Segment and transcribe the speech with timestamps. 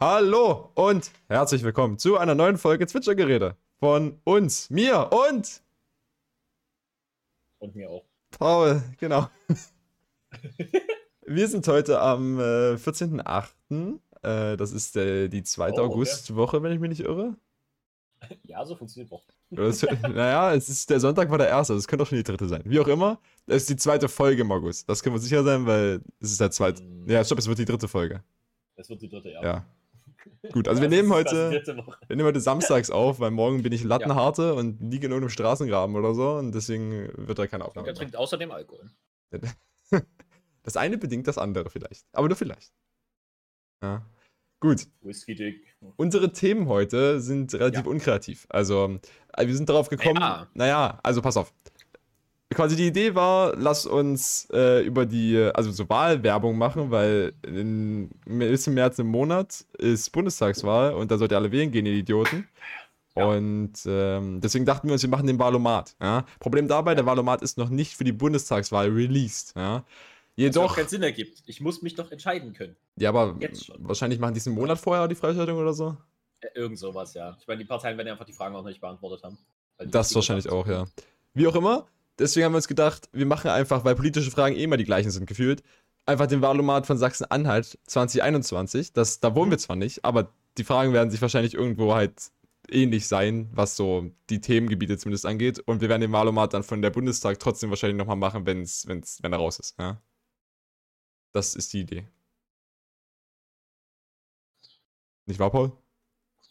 [0.00, 5.62] Hallo und herzlich willkommen zu einer neuen Folge Zwitschergeräte von uns, mir und
[7.58, 8.04] Und mir auch.
[8.30, 9.28] Paul, genau.
[11.26, 13.98] Wir sind heute am äh, 14.08.
[14.22, 15.92] Äh, das ist äh, die zweite Oh, okay.
[15.94, 17.34] Augustwoche, wenn ich mich nicht irre.
[18.42, 19.12] Ja, so funktioniert
[19.50, 22.24] es- naja, es ist, der Sonntag war der erste, also es könnte auch schon die
[22.24, 22.62] dritte sein.
[22.64, 24.88] Wie auch immer, es ist die zweite Folge im August.
[24.88, 26.82] Das können wir sicher sein, weil es ist der zweite.
[26.82, 27.08] Mm.
[27.08, 28.24] Ja, stopp, es wird die dritte Folge.
[28.74, 29.40] Das wird die dritte, ja.
[29.42, 29.64] Ja.
[30.52, 31.50] Gut, also wir nehmen heute.
[32.06, 35.94] Wir nehmen heute samstags auf, weil morgen bin ich Lattenharte und liege in irgendeinem Straßengraben
[35.96, 37.88] oder so und deswegen wird da keine Aufnahme.
[37.88, 38.90] er trinkt außerdem Alkohol.
[40.64, 42.04] Das eine bedingt das andere vielleicht.
[42.12, 42.72] Aber nur vielleicht.
[43.82, 44.04] Ja.
[44.60, 44.86] Gut.
[45.00, 45.74] Whisky Dick.
[45.96, 47.90] Unsere Themen heute sind relativ Ja.
[47.90, 48.44] unkreativ.
[48.50, 48.98] Also,
[49.34, 50.20] äh, wir sind darauf gekommen.
[50.20, 50.46] Ja.
[50.52, 51.54] Naja, also pass auf.
[52.50, 58.10] Quasi die Idee war, lass uns äh, über die, also so Wahlwerbung machen, weil in,
[58.26, 61.92] ist im März im Monat ist Bundestagswahl und da sollt ihr alle wählen gehen, ihr
[61.92, 62.48] Idioten.
[63.14, 63.26] Ja.
[63.26, 65.94] Und ähm, deswegen dachten wir uns, wir machen den Wahlomat.
[66.00, 66.24] Ja?
[66.40, 69.54] Problem dabei, der Wahlomat ist noch nicht für die Bundestagswahl released.
[69.54, 69.84] Ja?
[69.84, 69.84] Was
[70.36, 71.42] Jedoch, auch keinen Sinn ergibt.
[71.46, 72.76] Ich muss mich doch entscheiden können.
[72.96, 73.36] ja, aber
[73.78, 75.96] wahrscheinlich machen die es einen Monat vorher die Freischaltung oder so.
[76.54, 77.36] Irgend sowas, ja.
[77.40, 79.36] Ich meine, die Parteien werden ja einfach die Fragen auch noch nicht beantwortet haben.
[79.78, 80.86] Das wahrscheinlich auch, ja.
[81.34, 84.64] Wie auch immer, deswegen haben wir uns gedacht, wir machen einfach, weil politische Fragen eh
[84.64, 85.62] immer die gleichen sind gefühlt,
[86.06, 88.92] einfach den Wahlomat von Sachsen-Anhalt 2021.
[88.92, 92.30] Das, da wohnen wir zwar nicht, aber die Fragen werden sich wahrscheinlich irgendwo halt
[92.70, 95.58] ähnlich sein, was so die Themengebiete zumindest angeht.
[95.60, 99.22] Und wir werden den Wahlomat dann von der Bundestag trotzdem wahrscheinlich nochmal machen, wenn's, wenn's,
[99.22, 99.78] wenn er raus ist.
[99.78, 100.00] Ja?
[101.32, 102.06] Das ist die Idee.
[105.26, 105.72] Nicht wahr, Paul?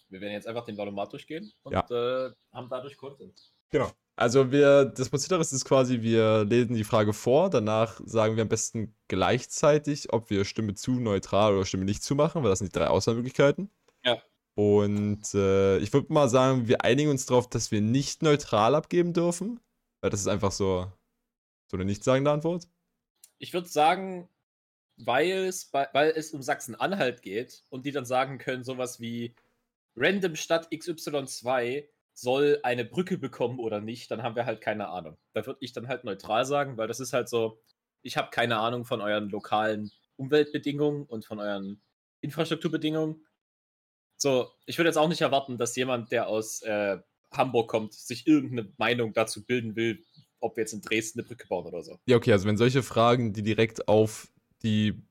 [0.09, 1.85] Wir werden jetzt einfach den Valomat durchgehen und Ja.
[1.89, 3.52] äh, haben dadurch Content.
[3.69, 3.91] Genau.
[4.19, 8.49] Also wir, das Prozedere ist quasi, wir lesen die Frage vor, danach sagen wir am
[8.49, 12.73] besten gleichzeitig, ob wir Stimme zu, neutral oder Stimme nicht zu machen, weil das sind
[12.73, 13.69] die drei Auswahlmöglichkeiten.
[14.03, 14.19] Ja.
[14.55, 19.13] Und äh, ich würde mal sagen, wir einigen uns darauf, dass wir nicht neutral abgeben
[19.13, 19.59] dürfen,
[20.01, 20.92] weil das ist einfach so,
[21.67, 22.67] so eine nichtssagende Antwort.
[23.37, 24.27] Ich würde sagen,
[24.95, 29.36] weil es, bei, weil es um Sachsen-Anhalt geht und die dann sagen können, sowas wie
[29.95, 31.87] Random Stadt XY2
[32.17, 35.17] soll eine Brücke bekommen oder nicht, dann haben wir halt keine Ahnung.
[35.33, 37.61] Da würde ich dann halt neutral sagen, weil das ist halt so,
[38.02, 41.80] ich habe keine Ahnung von euren lokalen Umweltbedingungen und von euren
[42.22, 43.23] Infrastrukturbedingungen.
[44.17, 46.98] So, ich würde jetzt auch nicht erwarten, dass jemand, der aus äh,
[47.32, 50.04] Hamburg kommt, sich irgendeine Meinung dazu bilden will,
[50.39, 51.99] ob wir jetzt in Dresden eine Brücke bauen oder so.
[52.08, 54.32] Ja, okay, also wenn solche Fragen, die direkt auf
[54.64, 55.04] die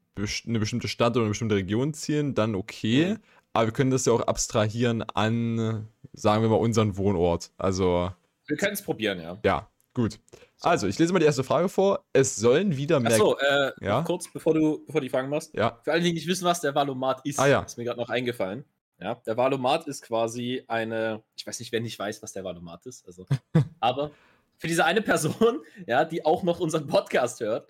[0.47, 3.15] eine bestimmte Stadt oder eine bestimmte Region zielen, dann okay.
[3.15, 3.19] Mhm.
[3.57, 7.53] Aber wir können das ja auch abstrahieren an, sagen wir mal, unseren Wohnort.
[7.57, 8.13] Also,
[8.47, 9.39] Wir können es probieren, ja.
[9.47, 10.19] ja, gut.
[10.61, 12.05] Also, ich lese mal die erste Frage vor.
[12.13, 13.13] Es sollen wieder mehr.
[13.13, 14.03] Achso, äh, Ja?
[14.03, 15.55] kurz, bevor du, bevor die Fragen machst.
[15.55, 17.63] Ja, Für alle, die nicht wissen, was der Valomat ist, Ah, ja.
[17.63, 18.67] ist mir gerade noch eingefallen.
[19.01, 22.85] Ja, der Valomat ist quasi eine, ich weiß nicht, wer nicht weiß, was der Valomat
[22.85, 23.25] ist, also,
[23.81, 24.11] aber
[24.59, 27.67] für diese eine Person, ja, die auch noch unseren Podcast hört,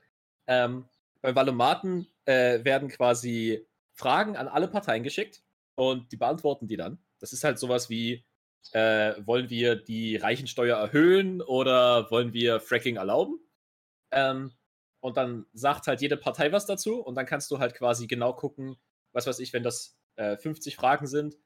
[0.48, 0.84] ähm,
[1.22, 5.42] beim Valomaten äh, werden quasi Fragen an alle Parteien geschickt
[5.76, 6.98] und die beantworten die dann.
[7.20, 8.24] Das ist halt sowas wie,
[8.72, 13.38] äh, wollen wir die Reichensteuer erhöhen oder wollen wir Fracking erlauben?
[14.10, 14.52] Ähm,
[15.00, 18.32] und dann sagt halt jede Partei was dazu und dann kannst du halt quasi genau
[18.32, 18.76] gucken,
[19.12, 21.36] was weiß ich, wenn das äh, 50 Fragen sind,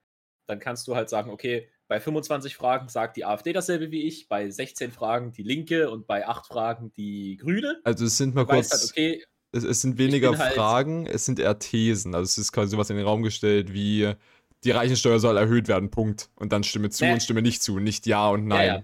[0.47, 4.28] dann kannst du halt sagen, okay, bei 25 Fragen sagt die AfD dasselbe wie ich,
[4.28, 7.80] bei 16 Fragen die Linke und bei 8 Fragen die Grüne.
[7.84, 8.70] also es sind mal kurz.
[8.70, 12.15] halt, okay, es, es sind weniger halt- Fragen, es sind eher Thesen.
[12.15, 14.15] Also, es ist quasi sowas in den Raum gestellt wie.
[14.62, 16.28] Die Reichensteuer soll erhöht werden, Punkt.
[16.37, 17.15] Und dann Stimme zu Nee.
[17.15, 18.66] und Stimme nicht zu, nicht Ja und Nein.
[18.66, 18.83] Ja, ja.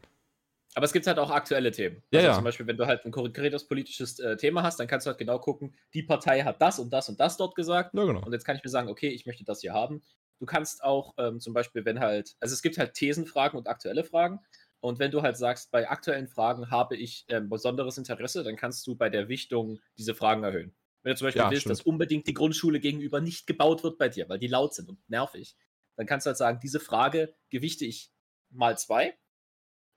[0.74, 2.02] Aber es gibt halt auch aktuelle Themen.
[2.10, 2.34] Ja, also ja.
[2.34, 5.18] Zum Beispiel, wenn du halt ein konkretes politisches äh, Thema hast, dann kannst du halt
[5.18, 7.94] genau gucken, die Partei hat das und das und das dort gesagt.
[7.94, 8.22] Ja, genau.
[8.24, 10.02] Und jetzt kann ich mir sagen, okay, ich möchte das hier haben.
[10.38, 14.04] Du kannst auch ähm, zum Beispiel, wenn halt, also es gibt halt Thesenfragen und aktuelle
[14.04, 14.40] Fragen.
[14.86, 18.86] Und wenn du halt sagst, bei aktuellen Fragen habe ich ähm, besonderes Interesse, dann kannst
[18.86, 20.76] du bei der Wichtung diese Fragen erhöhen.
[21.02, 21.80] Wenn du zum Beispiel Ja, willst, stimmt.
[21.80, 25.00] dass unbedingt die Grundschule gegenüber nicht gebaut wird bei dir, weil die laut sind und
[25.10, 25.56] nervig,
[25.96, 28.12] dann kannst du halt sagen, diese Frage gewichte ich
[28.50, 29.18] mal zwei.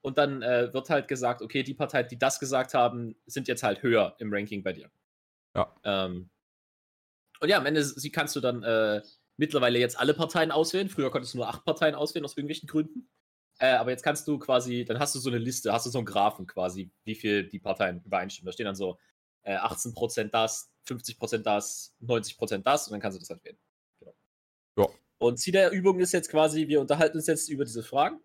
[0.00, 3.62] Und dann äh, wird halt gesagt, okay, die Parteien, die das gesagt haben, sind jetzt
[3.62, 4.90] halt höher im Ranking bei dir.
[5.54, 5.72] Ja.
[5.84, 6.30] Ähm,
[7.38, 9.02] und ja, am Ende sie kannst du dann äh,
[9.36, 10.88] mittlerweile jetzt alle Parteien auswählen.
[10.88, 13.08] Früher konntest du nur acht Parteien auswählen aus irgendwelchen Gründen.
[13.60, 15.98] Äh, aber jetzt kannst du quasi, dann hast du so eine Liste, hast du so
[15.98, 18.46] einen Graphen quasi, wie viel die Parteien übereinstimmen.
[18.46, 18.98] Da stehen dann so
[19.42, 23.58] äh, 18% das, 50% das, 90% das und dann kannst du das halt wählen.
[23.98, 24.14] Genau.
[24.78, 24.86] Ja.
[25.18, 28.18] Und Ziel der Übung ist jetzt quasi, wir unterhalten uns jetzt über diese Fragen.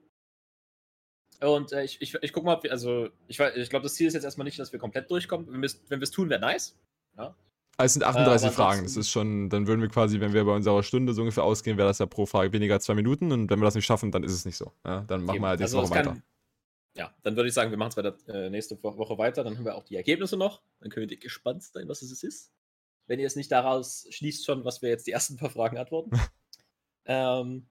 [1.42, 4.08] Und äh, ich, ich, ich guck mal, ob wir, also ich, ich glaube, das Ziel
[4.08, 5.52] ist jetzt erstmal nicht, dass wir komplett durchkommen.
[5.52, 6.78] Wenn wir es wenn wir es tun, wäre nice.
[7.18, 7.36] Ja.
[7.78, 8.84] Also es sind 38 Äh, Fragen.
[8.84, 11.78] Das ist schon, dann würden wir quasi, wenn wir bei unserer Stunde so ungefähr ausgehen,
[11.78, 13.32] wäre das ja pro Frage weniger als zwei Minuten.
[13.32, 14.72] Und wenn wir das nicht schaffen, dann ist es nicht so.
[14.86, 16.10] Ja, dann machen wir halt nächste Also Woche weiter.
[16.12, 16.24] kann-
[16.96, 19.44] Ja, dann würde ich sagen, wir machen es weiter äh, nächste Wo- Woche weiter.
[19.44, 20.62] Dann haben wir auch die Ergebnisse noch.
[20.80, 22.52] Dann könnt ihr gespannt sein, was es ist.
[23.08, 26.12] Wenn ihr es nicht daraus schließt schon, was wir jetzt die ersten paar Fragen antworten.
[27.06, 27.68] ähm,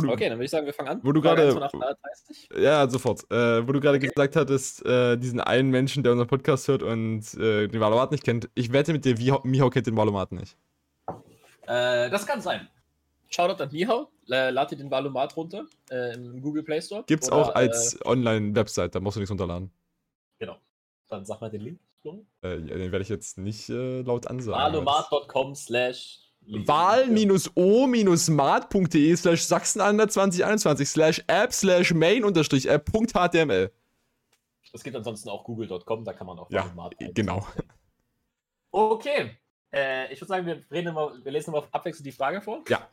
[0.00, 1.00] du, okay, dann würde ich sagen, wir fangen an.
[1.02, 2.48] Wo du gerade- 1 von 38.
[2.56, 3.30] Ja, sofort.
[3.30, 7.34] Äh, wo du gerade gesagt hattest, äh, diesen einen Menschen, der unseren Podcast hört und
[7.34, 9.14] äh, den Valomat nicht kennt, ich wette mit dir,
[9.44, 10.56] Miho kennt den Valomat nicht.
[11.66, 12.68] Äh, das kann sein.
[13.30, 14.08] Shoutout an Mihau.
[14.30, 17.04] Äh, lad dir den Valomat runter äh, im Google Play Store.
[17.06, 19.68] Gibt's Oder, auch als Online-Website, da musst du nichts runterladen.
[20.38, 20.56] Äh, genau.
[21.08, 21.80] Dann sag mal den Link.
[22.42, 24.60] Äh, den werde ich jetzt nicht äh, laut ansagen.
[24.60, 33.70] Valomat.com slash wahl-o-mat.de slash sachsen 2021 slash app slash main unterstrich app Punkt html.
[34.72, 36.72] Es gibt ansonsten auch google.com, da kann man auch Ja,
[37.14, 37.46] genau.
[38.70, 39.36] Okay.
[39.72, 42.64] Äh, ich würde sagen, wir, reden immer, wir lesen immer abwechselnd die Frage vor.
[42.68, 42.88] Ja.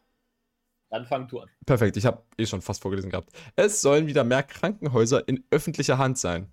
[0.90, 1.50] Dann fang du an.
[1.66, 3.30] Perfekt, ich habe eh schon fast vorgelesen gehabt.
[3.56, 6.52] Es sollen wieder mehr Krankenhäuser in öffentlicher Hand sein.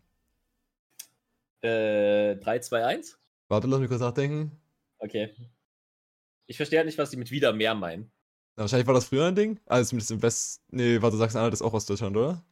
[1.60, 3.18] Äh, 3, 2, 1.
[3.48, 4.52] Warte, lass mich kurz nachdenken.
[4.98, 5.34] Okay.
[6.48, 8.10] Ich verstehe halt nicht, was sie mit wieder mehr meinen.
[8.56, 9.60] Na, wahrscheinlich war das früher ein Ding.
[9.66, 10.62] Also zumindest im West.
[10.70, 12.42] Nee, warte, Sachsen-Anhalt ist auch Ostdeutschland, oder?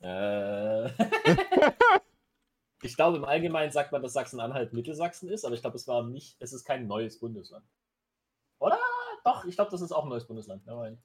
[0.00, 0.90] Äh.
[2.82, 6.02] ich glaube, im Allgemeinen sagt man, dass Sachsen-Anhalt Mittelsachsen ist, aber ich glaube, es war
[6.02, 7.64] nicht, es ist kein neues Bundesland.
[8.58, 8.78] Oder?
[9.24, 10.66] Doch, ich glaube, das ist auch ein neues Bundesland.
[10.66, 11.00] Nein.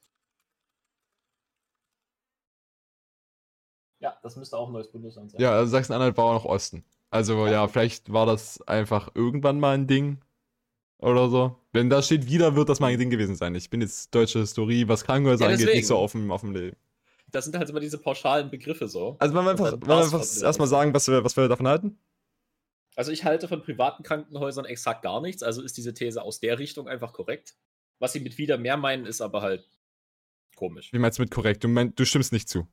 [4.00, 5.39] Ja, das müsste auch ein neues Bundesland sein.
[5.39, 6.83] Ja, also Sachsen-Anhalt war auch noch Osten.
[7.12, 10.19] Also ja, vielleicht war das einfach irgendwann mal ein Ding.
[11.01, 11.57] Oder so.
[11.74, 13.56] Wenn da steht, wieder wird das mal ein Ding gewesen sein.
[13.56, 16.77] Ich bin jetzt deutsche Historie, was Krankenhäuser Ja, angeht, nicht so dem, auf dem Leben.
[17.31, 19.15] Das sind halt immer diese pauschalen Begriffe so.
[19.19, 21.98] Also wollen wir einfach, wollen wir erstmal sagen, was wir, was wir davon halten?
[22.95, 26.59] Also ich halte von privaten Krankenhäusern exakt gar nichts, also ist diese These aus der
[26.59, 27.56] Richtung einfach korrekt.
[28.00, 29.65] Was sie mit wieder mehr meinen, ist aber halt
[30.56, 30.92] komisch.
[30.92, 31.63] Wie meinst du mit korrekt?
[31.63, 32.68] Du, meinst, du stimmst nicht zu.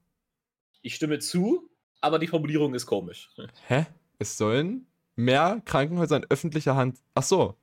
[0.83, 1.71] Ich stimme zu,
[2.01, 3.31] aber die Formulierung ist komisch.
[3.69, 3.87] Hä?
[4.19, 4.87] Es sollen
[5.17, 6.99] mehr Krankenhäuser in öffentlicher Hand.
[7.15, 7.57] Ach so.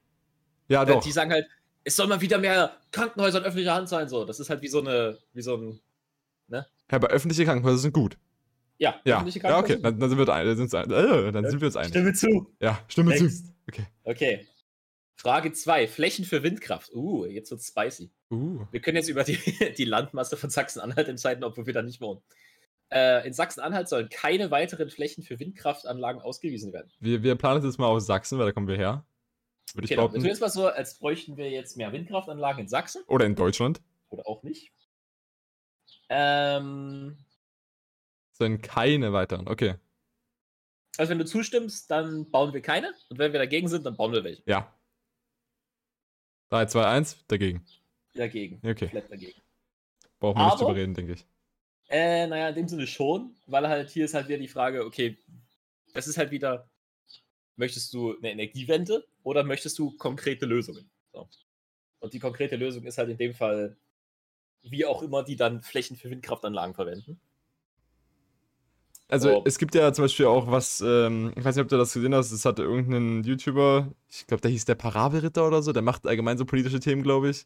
[0.68, 1.04] Ja, Äh, doch.
[1.04, 1.48] Die sagen halt,
[1.84, 4.10] es soll mal wieder mehr Krankenhäuser in öffentlicher Hand sein.
[4.10, 5.80] So, das ist halt wie so eine, wie so ein,
[6.50, 8.18] Ja, aber öffentliche Krankenhäuser sind gut.
[8.78, 9.74] ja, Ja, öffentliche ja okay.
[9.74, 9.82] Krankenhäuser.
[9.84, 11.90] Dann, dann sind wir, ein- dann sind's ein- äh, dann sind wir uns einig.
[11.90, 12.52] Stimme zu.
[12.60, 13.24] Ja, stimme zu.
[13.26, 13.46] Next.
[13.68, 13.86] Okay.
[14.04, 14.48] Okay.
[15.18, 15.88] Frage 2.
[15.88, 16.94] Flächen für Windkraft.
[16.94, 18.12] Uh, jetzt wird's spicy.
[18.30, 18.66] Uh.
[18.72, 19.38] Wir können jetzt über die,
[19.78, 22.22] die Landmasse von Sachsen-Anhalt entscheiden, obwohl wir da nicht wohnen.
[22.92, 26.92] Äh, in Sachsen-Anhalt sollen keine weiteren Flächen für Windkraftanlagen ausgewiesen werden.
[27.00, 29.06] Wir, wir planen es jetzt mal aus Sachsen, weil da kommen wir her.
[29.74, 30.04] Würde ich Genau.
[30.04, 30.26] Wir tun behaupten.
[30.26, 33.82] jetzt mal so, als bräuchten wir jetzt mehr Windkraftanlagen in Sachsen Oder in Deutschland.
[34.10, 34.72] oder auch nicht.
[36.10, 37.18] Ähm,
[38.32, 39.48] Sollen keine weiteren.
[39.48, 39.76] Okay.
[40.98, 42.94] also wenn du zustimmst, dann bauen wir keine.
[43.10, 44.44] Und wenn wir dagegen sind, dann bauen wir welche.
[44.46, 44.72] Ja.
[46.50, 47.66] 3, 2, 1, dagegen.
[48.14, 48.58] Dagegen.
[48.58, 48.86] Okay.
[48.86, 49.42] Komplett dagegen.
[50.20, 51.26] Brauchen wir nicht Aber- drüber reden, denke ich.
[51.90, 55.18] Äh, naja, in dem Sinne schon, weil halt hier ist halt wieder die Frage, okay,
[55.94, 56.68] das ist halt wieder,
[57.58, 60.90] möchtest du eine Energiewende oder möchtest du konkrete Lösungen?
[61.14, 61.28] So.
[62.00, 63.78] Und die konkrete Lösung ist halt in dem Fall,
[64.64, 67.20] wie auch immer, die dann Flächen für Windkraftanlagen verwenden.
[69.08, 69.44] Also So.
[69.46, 72.16] es gibt ja zum Beispiel auch was, ähm, ich weiß nicht, ob du das gesehen
[72.16, 76.08] hast, es hatte irgendein YouTuber, ich glaube, der hieß der Parabelritter oder so, der macht
[76.08, 77.46] allgemein so politische Themen, glaube ich.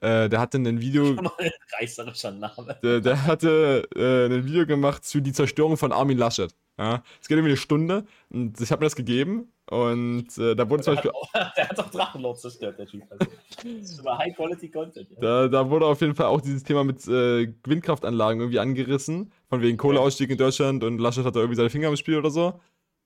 [0.00, 1.50] Äh, der hatte ein Video, Schon mal ein
[1.80, 2.78] reißerischer Name.
[2.82, 6.52] der, der hatte äh, ein Video gemacht zu die Zerstörung von Armin Laschet.
[6.78, 7.02] Ja?
[7.20, 10.84] Es geht irgendwie eine Stunde und ich habe mir das gegeben und äh, da wurde
[10.84, 13.02] zum Beispiel, auch, der hat auch Drachenlord zerstört, der Typ.
[13.10, 13.26] Also,
[13.64, 15.10] das ist immer High-Quality-Content.
[15.10, 15.16] Ja.
[15.20, 19.62] da, da wurde auf jeden Fall auch dieses Thema mit äh, Windkraftanlagen irgendwie angerissen, von
[19.62, 22.60] wegen Kohleausstieg in Deutschland und Laschet hat da irgendwie seine Finger im Spiel oder so.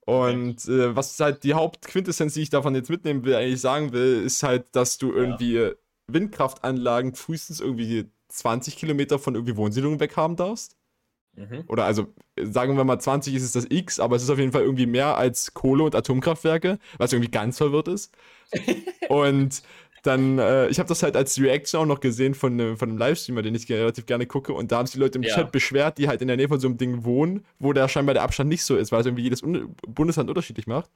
[0.04, 4.22] Und äh, was halt die Hauptquintessenz, die ich davon jetzt mitnehmen will, eigentlich sagen will,
[4.24, 5.76] ist halt, dass du irgendwie äh,
[6.08, 10.76] Windkraftanlagen frühestens irgendwie 20 Kilometer von irgendwie Wohnsiedlungen weg haben darfst.
[11.40, 11.64] Mhm.
[11.68, 12.06] Oder also,
[12.40, 14.86] sagen wir mal 20 ist es das X, aber es ist auf jeden Fall irgendwie
[14.86, 18.12] mehr als Kohle- und Atomkraftwerke, was irgendwie ganz verwirrt ist.
[19.08, 19.62] und
[20.02, 22.98] dann, äh, ich habe das halt als Reaction auch noch gesehen von, einem- von einem
[22.98, 24.52] Livestreamer, den ich relativ gerne gucke.
[24.54, 25.34] Und da haben sich die Leute im Ja.
[25.34, 28.14] Chat beschwert, die halt in der Nähe von so einem Ding wohnen, wo der scheinbar
[28.14, 30.90] der Abstand nicht so ist, weil es irgendwie jedes Un Bundesland unterschiedlich macht.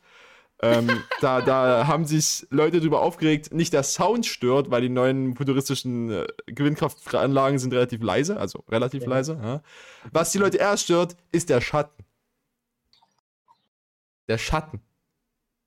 [0.62, 5.36] Ähm, da, da haben sich Leute drüber aufgeregt, nicht der Sound stört, weil die neuen
[5.36, 9.08] futuristischen äh, Windkraftanlagen sind relativ leise, also relativ Ja.
[9.10, 9.38] leise.
[9.42, 9.62] Ja.
[10.12, 12.04] Was die Leute eher stört, ist der Schatten.
[14.28, 14.80] Der Schatten.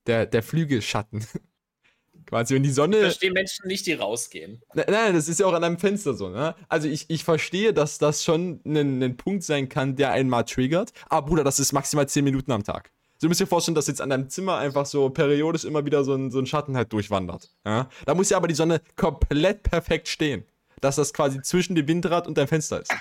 [0.07, 1.25] Der, der Flügelschatten.
[2.25, 2.99] Quasi, wenn die Ich Sonne.
[2.99, 4.61] verstehe Menschen nicht, die rausgehen.
[4.73, 6.55] Nein, nein, das ist ja auch an einem Fenster so, ne?
[6.67, 10.43] Also ich, ich verstehe, dass das schon ein, ein Punkt sein kann, der einen mal
[10.43, 10.91] triggert.
[11.07, 12.91] Aber Bruder, das ist maximal 10 Minuten am Tag.
[13.19, 16.13] Du musst dir vorstellen, dass jetzt an deinem Zimmer einfach so periodisch immer wieder so
[16.13, 17.49] ein, so ein Schatten halt durchwandert.
[17.65, 17.89] Ja?
[18.05, 20.45] Da muss ja aber die Sonne komplett perfekt stehen.
[20.81, 22.93] Dass das quasi zwischen dem Windrad und deinem Fenster ist.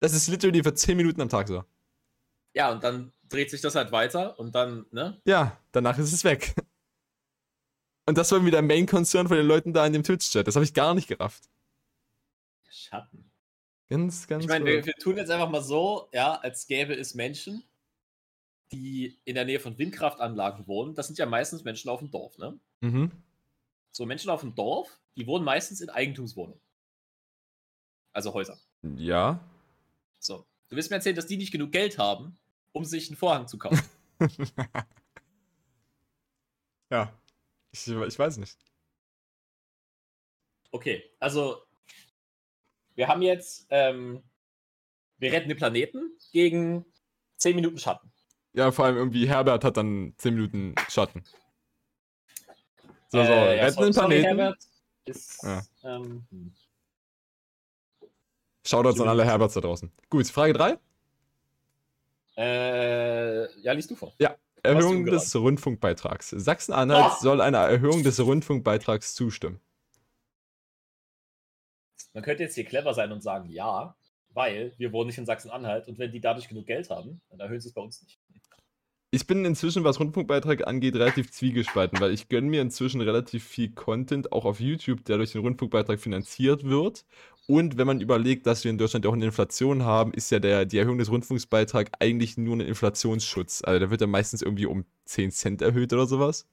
[0.00, 1.64] Das ist literally für 10 Minuten am Tag so.
[2.54, 5.20] Ja, und dann dreht sich das halt weiter und dann, ne?
[5.24, 6.54] Ja, danach ist es weg.
[8.06, 10.46] Und das war wieder Main Concern von den Leuten da in dem Twitch-Chat.
[10.46, 11.44] Das habe ich gar nicht gerafft.
[12.70, 13.30] Schatten.
[13.90, 14.44] Ganz, ganz.
[14.44, 17.64] Ich meine, wir, wir tun jetzt einfach mal so, ja, als gäbe es Menschen,
[18.72, 20.94] die in der Nähe von Windkraftanlagen wohnen.
[20.94, 22.58] Das sind ja meistens Menschen auf dem Dorf, ne?
[22.80, 23.10] mhm.
[23.90, 26.60] So Menschen auf dem Dorf, die wohnen meistens in Eigentumswohnungen.
[28.12, 28.58] Also Häuser.
[28.96, 29.40] Ja.
[30.18, 30.44] So.
[30.68, 32.38] Du willst mir erzählen, dass die nicht genug Geld haben,
[32.72, 33.82] um sich einen Vorhang zu kaufen.
[36.90, 37.12] ja.
[37.72, 38.58] Ich, ich weiß nicht.
[40.70, 41.62] Okay, also
[42.94, 44.22] wir haben jetzt, ähm,
[45.18, 46.84] wir retten den Planeten gegen
[47.36, 48.12] 10 Minuten Schatten.
[48.54, 51.22] Ja, vor allem irgendwie Herbert hat dann 10 Minuten Schatten.
[53.10, 54.24] So, so, Äh, ja, retten den Planeten.
[54.24, 54.58] Herbert,
[55.04, 55.62] ist, Ja.
[55.84, 56.54] ähm, hm.
[58.66, 59.90] Shoutouts an alle Herberts da draußen.
[60.10, 60.78] Gut, Frage 3.
[62.36, 64.12] äh, ja, liest du vor.
[64.62, 66.30] Erhöhung du des Rundfunkbeitrags.
[66.30, 67.22] Sachsen-Anhalt Oh!
[67.22, 69.60] soll einer Erhöhung des Rundfunkbeitrags zustimmen.
[72.12, 73.94] Man könnte jetzt hier clever sein und sagen, ja,
[74.30, 77.60] weil wir wohnen nicht in Sachsen-Anhalt und wenn die dadurch genug Geld haben, dann erhöhen
[77.60, 78.17] sie es bei uns nicht.
[79.10, 83.70] Ich bin inzwischen, was Rundfunkbeitrag angeht, relativ zwiegespalten, weil ich gönne mir inzwischen relativ viel
[83.70, 87.06] Content auch auf YouTube, der durch den Rundfunkbeitrag finanziert wird.
[87.46, 90.66] Und wenn man überlegt, dass wir in Deutschland auch eine Inflation haben, ist ja der,
[90.66, 93.62] die Erhöhung des Rundfunksbeitrags eigentlich nur ein Inflationsschutz.
[93.64, 96.46] Also der wird ja meistens irgendwie um 10 Cent erhöht oder sowas.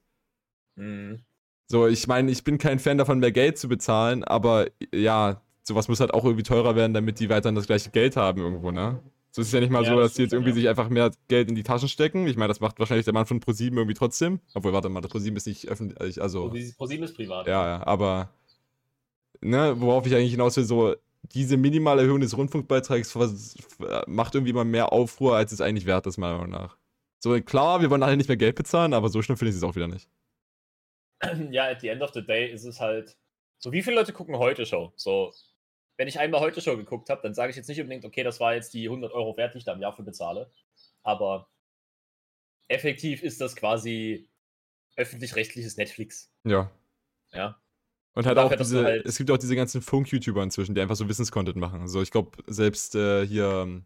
[0.76, 1.26] Mhm.
[1.68, 5.88] So, ich meine, ich bin kein Fan davon, mehr Geld zu bezahlen, aber ja, sowas
[5.90, 9.02] muss halt auch irgendwie teurer werden, damit die weiterhin das gleiche Geld haben irgendwo, ne?
[9.36, 10.56] So ist es ja nicht mal Ja, so, das dass die jetzt irgendwie ja.
[10.56, 12.26] sich einfach mehr Geld in die Taschen stecken.
[12.26, 14.40] Ich meine, das macht wahrscheinlich der Mann von ProSieben irgendwie trotzdem.
[14.54, 17.46] Obwohl, warte mal, das ProSieben ist nicht öffentlich, also, ProSieben ist privat.
[17.46, 18.30] ja, ja, aber,
[19.42, 20.96] ne, worauf ich eigentlich hinaus will, so,
[21.34, 23.14] diese minimale Erhöhung des Rundfunkbeitrags
[24.08, 26.78] macht irgendwie immer mehr Aufruhr, als es eigentlich wert ist, meiner Meinung nach.
[27.20, 29.64] So, klar, wir wollen alle nicht mehr Geld bezahlen, aber so schlimm finde ich es
[29.64, 30.08] auch wieder nicht.
[31.52, 33.18] ja, at the end of the day ist es halt.
[33.58, 34.94] So, wie viele Leute gucken heute Show?
[34.96, 35.34] So,
[35.98, 38.40] wenn ich einmal heute Show geguckt habe, dann sage ich jetzt nicht unbedingt, okay, das
[38.40, 40.52] war jetzt die 100 Euro wert, die ich da im Jahr für bezahle.
[41.04, 41.48] Aber
[42.68, 44.30] effektiv ist das quasi
[44.96, 46.32] öffentlich-rechtliches Netflix.
[46.44, 46.72] Ja.
[47.32, 47.60] Ja.
[48.14, 51.08] Und halt auch diese, halt- es gibt auch diese ganzen Funk-YouTuber inzwischen, die einfach so
[51.10, 51.82] Wissenscontent machen.
[51.82, 53.84] Also ich glaube, selbst äh, hier,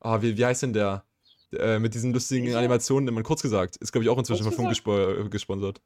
[0.00, 1.04] ah, wie, wie heißt denn der?
[1.52, 2.58] Äh, mit diesen lustigen Welcher?
[2.58, 3.76] Animationen, immer kurz gesagt.
[3.76, 5.82] Ist, glaube ich, auch inzwischen von Funk gespo äh, gesponsert.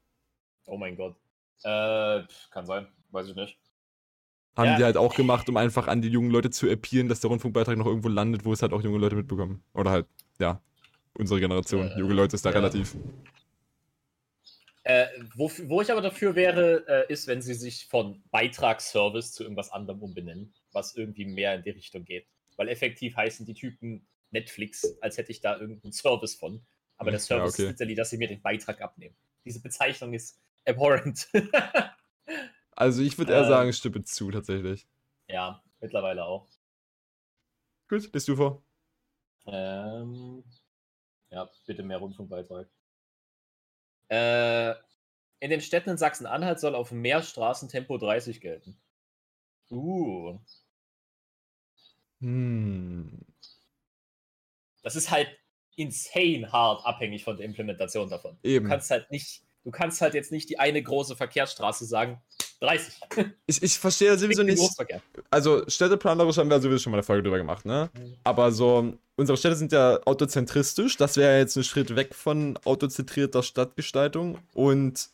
[0.67, 1.15] Oh mein Gott.
[1.63, 2.87] Äh, kann sein.
[3.09, 3.57] Weiß ich nicht.
[4.57, 4.77] Haben Ja.
[4.77, 7.77] die halt auch gemacht, um einfach an die jungen Leute zu appieren, dass der Rundfunkbeitrag
[7.77, 9.63] noch irgendwo landet, wo es halt auch junge Leute mitbekommen.
[9.73, 10.07] Oder halt,
[10.39, 10.61] ja,
[11.13, 11.87] unsere Generation.
[11.91, 12.55] Äh, junge Leute ist da ja.
[12.55, 12.95] relativ.
[14.83, 19.43] Äh, wo, wo ich aber dafür wäre, äh, ist, wenn sie sich von Beitragsservice zu
[19.43, 22.25] irgendwas anderem umbenennen, was irgendwie mehr in die Richtung geht.
[22.55, 26.65] Weil effektiv heißen die Typen Netflix, als hätte ich da irgendeinen Service von.
[26.97, 27.63] Aber der Ja, Service okay.
[27.63, 29.15] ist literally, dass sie mir den Beitrag abnehmen.
[29.45, 31.27] Diese Bezeichnung ist abhorrent.
[32.77, 33.47] Also ich würde eher Ähm.
[33.49, 34.87] sagen, stimme zu, tatsächlich.
[35.29, 36.47] ja, mittlerweile auch.
[37.89, 38.63] Gut, liest du vor.
[39.47, 40.43] Ähm,
[41.31, 42.69] ja, bitte mehr Rundfunkbeitrag.
[44.09, 44.71] Äh,
[45.39, 48.77] in den Städten in Sachsen-Anhalt soll auf mehr Straßen Tempo 30 gelten.
[49.71, 50.39] Uh,
[52.21, 53.19] Hm.
[54.83, 55.29] das ist halt
[55.75, 58.39] insane hart abhängig von der Implementation davon.
[58.43, 58.65] Eben.
[58.65, 62.21] Du kannst halt nicht, du kannst halt jetzt nicht die eine große Verkehrsstraße sagen,
[62.59, 62.99] 30.
[63.45, 64.61] Ich, ich verstehe sowieso nicht.
[65.29, 67.89] Also städteplanerisch haben wir sowieso schon mal eine Folge drüber gemacht, ne?
[68.23, 70.97] Aber so, unsere Städte sind ja autozentristisch.
[70.97, 74.39] Das wäre jetzt ein Schritt weg von autozentrierter Stadtgestaltung.
[74.53, 75.09] Und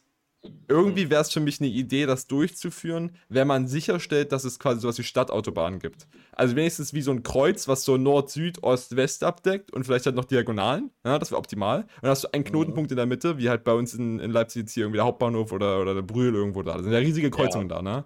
[0.68, 4.82] irgendwie wäre es für mich eine Idee, das durchzuführen, wenn man sicherstellt, dass es quasi
[4.82, 6.08] sowas wie Stadtautobahnen gibt.
[6.34, 10.06] Also wenigstens wie so ein Kreuz, was so Nord, Süd, Ost, West abdeckt und vielleicht
[10.06, 10.90] halt noch Diagonalen.
[11.06, 11.82] Ja, das wäre optimal.
[11.82, 14.32] Und dann hast du einen Knotenpunkt in der Mitte, wie halt bei uns in, in
[14.32, 16.78] Leipzig jetzt hier irgendwie der Hauptbahnhof oder, oder der Brühl irgendwo da.
[16.78, 18.06] Da sind ja riesige Kreuzungen da, ne?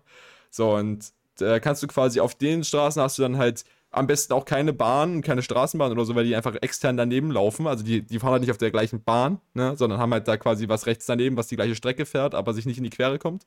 [0.49, 3.63] So, und da kannst du quasi auf den Straßen hast du dann halt
[3.97, 7.67] am besten auch keine Bahn, keine Straßenbahn oder so, weil die einfach extern daneben laufen.
[7.67, 10.37] Also die, die fahren halt nicht auf der gleichen Bahn, ne, sondern haben halt da
[10.37, 13.19] quasi was rechts daneben, was die gleiche Strecke fährt, aber sich nicht in die Quere
[13.19, 13.45] kommt.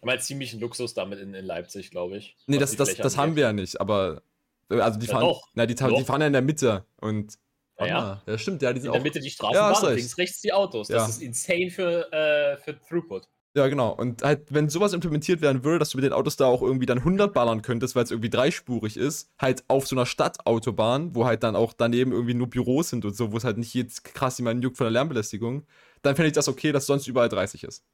[0.00, 2.36] Haben halt ziemlichen Luxus damit in, in Leipzig, glaube ich.
[2.46, 4.22] Nee, das, das, das haben wir ja nicht, aber
[4.68, 5.48] also die Ja, fahren, doch.
[5.54, 5.96] na, die, Doch.
[5.96, 7.38] die fahren ja in der Mitte und
[7.78, 7.98] Ja, ja.
[7.98, 9.98] Ah, ja stimmt, ja, die sind In der Mitte die Ja, Straßenbahn recht.
[9.98, 10.88] links rechts die Autos.
[10.88, 11.08] Das Ja.
[11.08, 13.28] ist insane für, äh, für Throughput.
[13.56, 13.90] Ja, genau.
[13.92, 16.86] Und halt, wenn sowas implementiert werden würde, dass du mit den Autos da auch irgendwie
[16.86, 21.24] dann 100 ballern könntest, weil es irgendwie dreispurig ist, halt auf so einer Stadtautobahn, wo
[21.24, 24.02] halt dann auch daneben irgendwie nur Büros sind und so, wo es halt nicht jetzt
[24.02, 25.64] krass jemanden juckt von der Lärmbelästigung,
[26.02, 27.84] dann fände ich das okay, dass sonst überall 30 ist.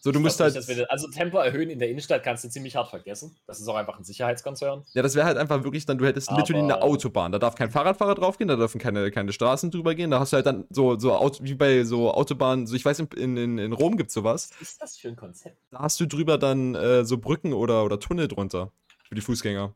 [0.00, 0.54] So, du musst halt.
[0.54, 3.34] nicht, wir- also Tempo erhöhen in der Innenstadt kannst du ziemlich hart vergessen.
[3.46, 4.84] Das ist auch einfach ein Sicherheitskonzern.
[4.92, 7.32] Ja, das wäre halt einfach wirklich dann, du hättest literally eine Aber- Autobahn.
[7.32, 10.10] Da darf kein Fahrradfahrer draufgehen, da dürfen keine, keine Straßen drüber gehen.
[10.12, 13.00] Da hast du halt dann so, so Auto, wie bei so Autobahnen, so ich weiß,
[13.00, 14.50] in, in, in Rom gibt's sowas.
[14.60, 15.56] Was ist das für ein Konzept?
[15.72, 18.70] Da hast du drüber dann äh, so Brücken oder, oder Tunnel drunter.
[19.08, 19.74] Für die Fußgänger.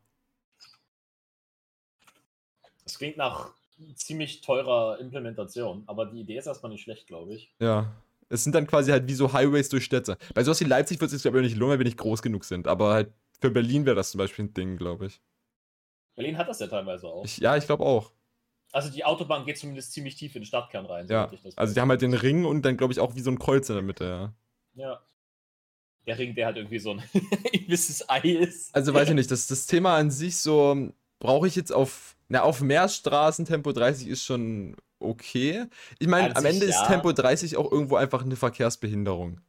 [2.83, 3.49] Das klingt nach
[3.95, 7.53] ziemlich teurer Implementation, aber die Idee ist erstmal nicht schlecht, glaube ich.
[7.59, 7.91] Ja.
[8.31, 10.17] Es sind dann quasi halt wie so Highways durch Städte.
[10.33, 11.97] Bei sowas wie Leipzig wird es sich, glaube ich, auch nicht lohnen, weil wir nicht
[11.97, 12.67] groß genug sind.
[12.67, 15.21] Aber halt für Berlin wäre das zum Beispiel ein Ding, glaube ich.
[16.15, 17.25] Berlin hat das ja teilweise auch.
[17.25, 17.37] ich.
[17.37, 18.11] Ja, ich glaube auch.
[18.71, 21.07] also die Autobahn geht zumindest ziemlich tief in den Stadtkern rein.
[21.09, 21.29] Ja.
[21.31, 23.31] ich das Also die haben halt den Ring und dann, glaube ich, auch wie so
[23.31, 24.33] ein Kreuz in der Mitte, ja.
[24.75, 25.01] Ja.
[26.07, 27.03] Der Ring, der halt irgendwie so ein
[27.51, 28.73] gewisses Ei ist.
[28.73, 32.43] Also weiß ich nicht, das, das Thema an sich so, brauche ich jetzt auf, na,
[32.43, 35.65] auf mehr Straßen Tempo 30 ist schon okay.
[35.99, 36.87] Ich meine, am Ende ist ja.
[36.87, 39.41] Tempo 30 auch irgendwo einfach eine Verkehrsbehinderung.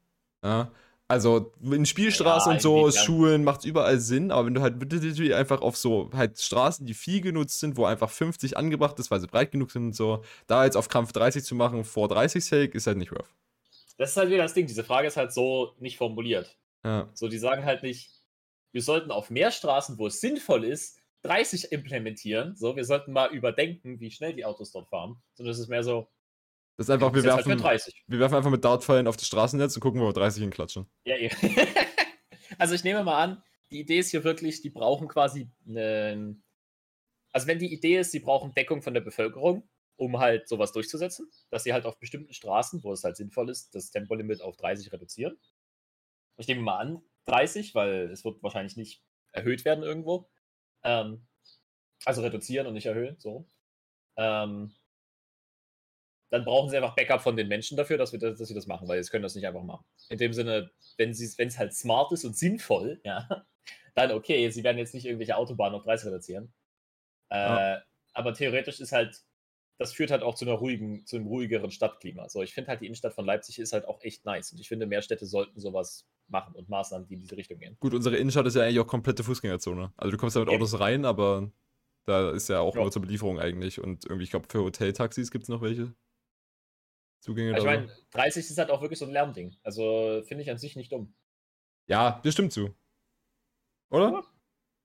[0.42, 0.70] Ja?
[1.08, 2.90] Also in Spielstraßen Ja, und so?
[2.90, 6.94] Schulen macht überall Sinn, aber wenn du halt literally einfach auf so halt Straßen, die
[6.94, 10.24] viel genutzt sind, wo einfach 50 angebracht ist, weil sie breit genug sind und so,
[10.46, 13.28] da jetzt auf Krampf 30 zu machen vor 30 Sake ist halt nicht worth.
[13.98, 14.66] Das ist halt wieder das Ding.
[14.66, 16.56] Diese Frage ist halt so nicht formuliert.
[16.82, 17.10] Ja.
[17.12, 18.10] So, die sagen halt nicht,
[18.72, 22.56] wir sollten auf mehr Straßen, wo es sinnvoll ist, 30 implementieren.
[22.56, 25.22] So, wir sollten mal überdenken, wie schnell die Autos dort fahren.
[25.34, 26.08] Sondern es ist mehr so,
[26.76, 28.04] Das ist einfach, wir halt werfen, 30.
[28.06, 30.86] wir werfen einfach mit Dartpfeilen auf das Straßennetz und gucken, wo wir 30 hinklatschen.
[31.04, 31.30] Ja, eh.
[32.58, 36.44] also ich nehme mal an, die Idee ist hier wirklich, die brauchen quasi einen.
[37.32, 41.30] Also wenn die Idee ist, sie brauchen Deckung von der Bevölkerung, um halt sowas durchzusetzen,
[41.48, 44.92] dass sie halt auf bestimmten Straßen, wo es halt sinnvoll ist, das Tempolimit auf 30
[44.92, 45.38] reduzieren.
[46.36, 49.02] Ich nehme mal an, 30, weil es wird wahrscheinlich nicht
[49.32, 50.28] erhöht werden irgendwo.
[50.84, 51.26] Ähm,
[52.04, 53.46] also reduzieren und nicht erhöhen, so.
[54.16, 54.72] Ähm,
[56.30, 58.66] dann brauchen sie einfach Backup von den Menschen dafür, dass, wir das, dass sie das
[58.66, 59.84] machen, weil sie können das nicht einfach machen.
[60.08, 63.46] In dem Sinne, wenn es halt smart ist und sinnvoll, ja,
[63.94, 66.52] dann okay, sie werden jetzt nicht irgendwelche Autobahnen auf 30 reduzieren.
[67.30, 67.82] Äh, Ja.
[68.14, 69.22] Aber theoretisch ist halt,
[69.78, 72.28] das führt halt auch zu einer ruhigen, zu einem ruhigeren Stadtklima.
[72.28, 74.52] So, ich finde halt, die Innenstadt von Leipzig ist halt auch echt nice.
[74.52, 77.76] Und ich finde, mehr Städte sollten sowas machen und Maßnahmen, die in diese Richtung gehen.
[77.78, 79.92] Gut, unsere Innenstadt ist ja eigentlich auch komplette Fußgängerzone.
[79.96, 80.48] Also du kommst da mit.
[80.48, 81.52] Autos rein, aber
[82.04, 82.80] da ist ja auch Ja.
[82.82, 83.80] nur zur Belieferung eigentlich.
[83.80, 85.94] Und irgendwie, ich glaube, für Hoteltaxis gibt es noch welche
[87.20, 87.52] Zugänge.
[87.52, 89.54] Ich da meine, 30 ist halt auch wirklich so ein Lärmding.
[89.62, 91.14] Also finde ich an sich nicht dumm.
[91.86, 92.74] ja, das stimmt zu.
[93.90, 94.24] Oder?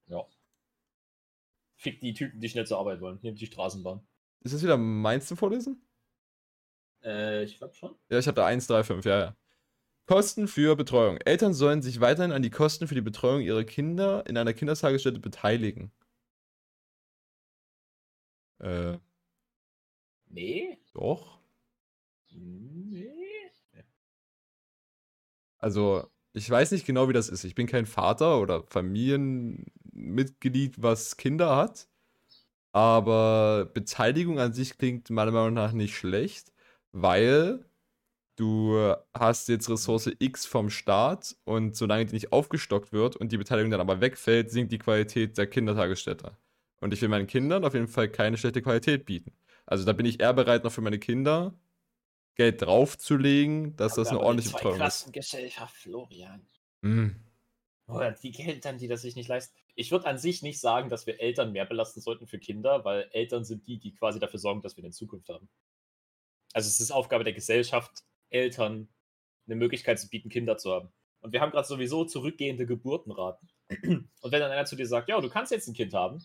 [0.07, 0.25] Ja.
[1.77, 3.19] Fick die Typen, die schnell zur Arbeit wollen.
[3.21, 4.05] Nehmt die Straßenbahn.
[4.41, 5.81] Ist das wieder meins zum Vorlesen?
[7.03, 7.95] Äh, ich glaube schon.
[8.10, 9.36] Ja, ich habe da 1, 3, 5, ja, ja.
[10.08, 11.17] Kosten für Betreuung.
[11.17, 15.20] Eltern sollen sich weiterhin an die Kosten für die Betreuung ihrer Kinder in einer Kindertagesstätte
[15.20, 15.91] beteiligen.
[18.60, 18.98] Äh,
[20.30, 20.78] Nee.
[20.93, 21.41] doch.
[22.32, 23.52] Nee.
[25.60, 27.43] Also, ich weiß nicht genau, wie das ist.
[27.43, 31.88] Ich bin kein Vater oder Familienmitglied, was Kinder hat.
[32.74, 36.54] Aber Beteiligung an sich klingt meiner Meinung nach nicht schlecht,
[36.93, 37.65] weil
[38.38, 43.38] du hast jetzt Ressource X vom Staat und solange die nicht aufgestockt wird und die
[43.38, 46.38] Beteiligung dann aber wegfällt, sinkt die Qualität der Kindertagesstätte.
[46.80, 49.34] Und ich will meinen Kindern auf jeden Fall keine schlechte Qualität bieten.
[49.65, 51.54] Also da bin ich eher bereit, noch für meine Kinder
[52.36, 54.80] Geld draufzulegen, dass das eine ordentliche Betreuung ist.
[54.80, 56.47] Klassengesellschaft, Florian.
[56.82, 57.10] Mm.
[57.88, 59.58] Oder die Eltern, die das sich nicht leisten.
[59.73, 63.10] Ich würde an sich nicht sagen, dass wir Eltern mehr belasten sollten für Kinder, weil
[63.12, 65.50] Eltern sind die, die quasi dafür sorgen, dass wir eine Zukunft haben.
[66.54, 68.89] Also es ist Aufgabe der Gesellschaft, Eltern
[69.45, 70.91] eine Möglichkeit zu bieten, Kinder zu haben.
[71.21, 73.49] Und wir haben gerade sowieso zurückgehende Geburtenraten.
[73.71, 76.23] Und wenn dann einer zu dir sagt, ja, du kannst jetzt ein Kind haben,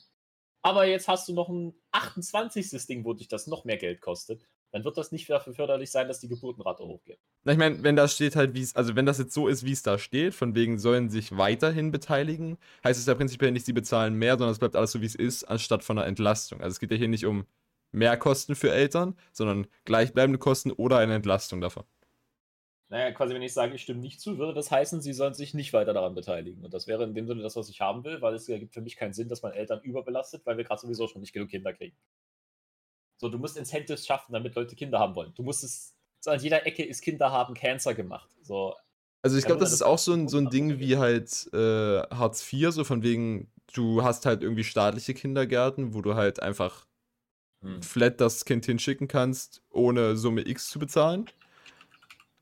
[0.62, 2.86] aber jetzt hast du noch ein 28.
[2.86, 6.08] Ding, wo dich das noch mehr Geld kostet, dann wird das nicht dafür förderlich sein,
[6.08, 7.18] dass die Geburtenrate hochgeht.
[7.44, 9.66] Na, ich meine, wenn da steht halt, wie es, also wenn das jetzt so ist,
[9.66, 13.66] wie es da steht, von wegen sollen sich weiterhin beteiligen, heißt es ja prinzipiell nicht,
[13.66, 16.60] sie bezahlen mehr, sondern es bleibt alles so, wie es ist, anstatt von einer Entlastung.
[16.60, 17.44] Also es geht ja hier nicht um
[17.92, 21.84] mehr Kosten für Eltern, sondern gleichbleibende Kosten oder eine Entlastung davon.
[22.88, 25.54] Naja, quasi, wenn ich sage, ich stimme nicht zu, würde das heißen, sie sollen sich
[25.54, 26.62] nicht weiter daran beteiligen.
[26.62, 28.82] Und das wäre in dem Sinne das, was ich haben will, weil es ergibt für
[28.82, 31.72] mich keinen Sinn, dass man Eltern überbelastet, weil wir gerade sowieso schon nicht genug Kinder
[31.72, 31.96] kriegen.
[33.16, 35.32] So, du musst Incentives schaffen, damit Leute Kinder haben wollen.
[35.34, 38.30] Du musst es, an jeder Ecke ist Kinder haben Cancer gemacht.
[38.42, 38.74] So,
[39.22, 42.52] Also ich glaube, das ist auch so ein, so ein Ding wie halt äh, Hartz
[42.52, 46.86] IV, so von wegen, du hast halt irgendwie staatliche Kindergärten, wo du halt einfach
[47.62, 47.82] hm.
[47.82, 51.26] flat das Kind hinschicken kannst, ohne Summe X zu bezahlen.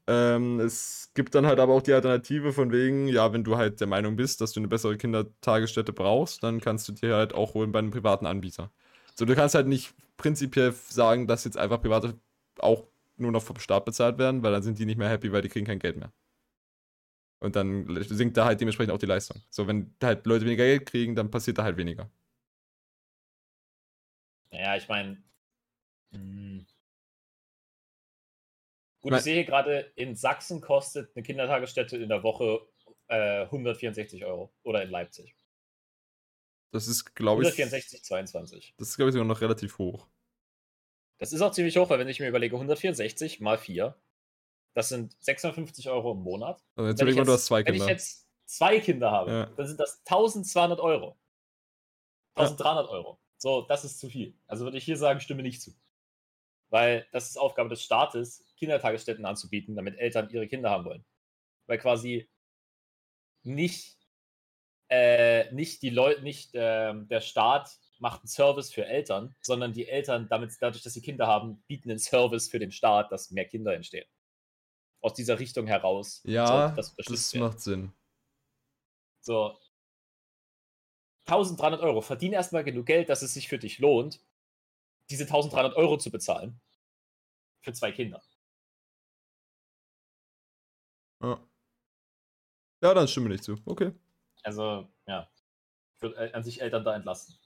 [0.06, 3.80] Ähm, es gibt dann halt aber auch die Alternative von wegen, ja, wenn du halt
[3.80, 7.54] der Meinung bist, dass du eine bessere Kindertagesstätte brauchst, dann kannst du dir halt auch
[7.54, 8.72] holen bei einem privaten Anbieter.
[9.14, 12.14] So, du kannst halt nicht prinzipiell sagen, dass jetzt einfach private
[12.58, 12.86] auch
[13.18, 15.48] nur noch vom Staat bezahlt werden, weil dann sind die nicht mehr happy, weil die
[15.48, 16.12] kriegen kein Geld mehr.
[17.38, 19.40] Und dann sinkt da halt dementsprechend auch die Leistung.
[19.48, 22.10] So, wenn halt Leute weniger Geld kriegen, dann passiert da halt weniger.
[24.50, 25.22] Naja, ich meine.
[26.12, 26.66] Hm.
[29.02, 32.60] Gut, ich sehe hier gerade, in Sachsen kostet eine Kindertagesstätte in der Woche
[33.08, 34.52] äh, 164 Euro.
[34.62, 35.36] Oder in Leipzig.
[36.72, 37.48] Das ist, glaube ich.
[37.48, 38.74] 164, 22.
[38.76, 40.06] Das ist, glaube ich, sogar noch relativ hoch.
[41.18, 43.94] Das ist auch ziemlich hoch, weil wenn ich mir überlege, 164 mal 4,
[44.74, 46.64] das sind 650 Euro im Monat.
[46.76, 47.80] Also jetzt überleg mal, du hast zwei Kinder.
[47.80, 49.46] Wenn ich jetzt zwei Kinder habe, ja.
[49.46, 51.18] dann sind das 1200 Euro.
[52.36, 52.92] 1300 ja.
[52.92, 53.19] Euro.
[53.40, 54.34] So, das ist zu viel.
[54.46, 55.72] Also würde ich hier sagen, stimme nicht zu.
[56.68, 61.04] Weil das ist Aufgabe des Staates, Kindertagesstätten anzubieten, damit Eltern ihre Kinder haben wollen.
[61.66, 62.28] Weil quasi
[63.42, 63.96] nicht,
[64.88, 69.88] äh, nicht die Leute, nicht äh, der Staat macht einen Service für Eltern, sondern die
[69.88, 73.46] Eltern, damit, dadurch, dass sie Kinder haben, bieten einen Service für den Staat, dass mehr
[73.46, 74.06] Kinder entstehen.
[75.00, 76.20] Aus dieser Richtung heraus.
[76.24, 77.92] Ja, das, das macht Sinn.
[79.22, 79.58] So.
[81.26, 82.00] 1300 Euro.
[82.00, 84.20] Verdiene erstmal genug Geld, dass es sich für dich lohnt,
[85.10, 86.60] diese 1300 Euro zu bezahlen.
[87.60, 88.22] Für zwei Kinder.
[91.22, 91.40] Ja.
[92.82, 93.56] Ja, dann stimme ich zu.
[93.66, 93.92] Okay.
[94.42, 95.30] Also, ja.
[95.96, 97.36] Ich würde an sich Eltern da entlasten.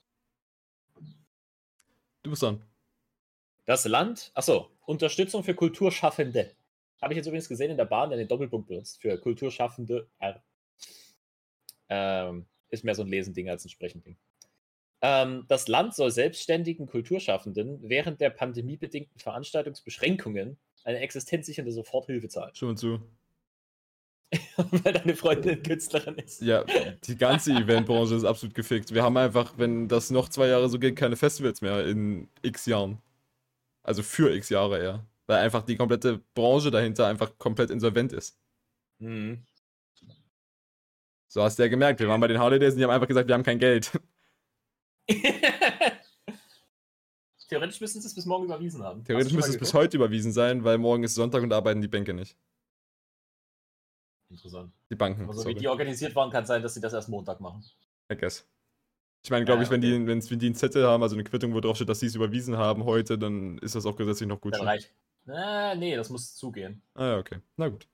[2.23, 2.65] Du bist dran.
[3.65, 6.55] Das Land, achso, Unterstützung für Kulturschaffende.
[7.01, 9.01] Habe ich jetzt übrigens gesehen in der Bahn, der den Doppelpunkt benutzt.
[9.01, 10.41] Für Kulturschaffende R.
[11.89, 14.17] Ähm, ist mehr so ein Lesending als ein Sprechending.
[15.01, 22.55] Ähm, das Land soll selbstständigen Kulturschaffenden während der pandemiebedingten Veranstaltungsbeschränkungen eine existenzsichernde Soforthilfe zahlen.
[22.55, 23.01] Schon zu.
[24.57, 26.41] Weil deine Freundin Künstlerin ist.
[26.41, 26.63] Ja,
[27.07, 28.93] die ganze Eventbranche ist absolut gefickt.
[28.93, 32.65] Wir haben einfach, wenn das noch zwei Jahre so geht, keine Festivals mehr in x
[32.65, 33.01] Jahren.
[33.83, 35.05] Also für x Jahre eher.
[35.27, 38.37] Weil einfach die komplette Branche dahinter einfach komplett insolvent ist.
[38.99, 39.45] Mhm.
[41.35, 43.27] So hast du ja gemerkt, wir waren bei den Holidays und die haben einfach gesagt,
[43.27, 43.91] wir haben kein Geld.
[47.49, 49.03] Theoretisch müssen sie es bis morgen überwiesen haben.
[49.03, 52.13] Theoretisch müsste es bis heute überwiesen sein, weil morgen ist Sonntag und arbeiten die Bänke
[52.13, 52.37] nicht.
[54.29, 54.71] Interessant.
[54.89, 55.23] Die Banken.
[55.23, 55.55] Aber so sorry.
[55.55, 57.65] wie die organisiert waren, kann sein, dass sie das erst Montag machen.
[58.09, 58.47] I guess.
[59.21, 60.05] Ich meine, glaube ja, ich, wenn, okay.
[60.05, 62.15] die, wenn die einen Zettel haben, also eine Quittung, wo drauf steht, dass sie es
[62.15, 64.53] überwiesen haben heute, dann ist das auch gesetzlich noch gut.
[64.53, 64.93] Dann reicht.
[65.27, 66.81] Äh, nee, das muss zugehen.
[66.93, 67.41] Ah ja, okay.
[67.57, 67.89] Na gut.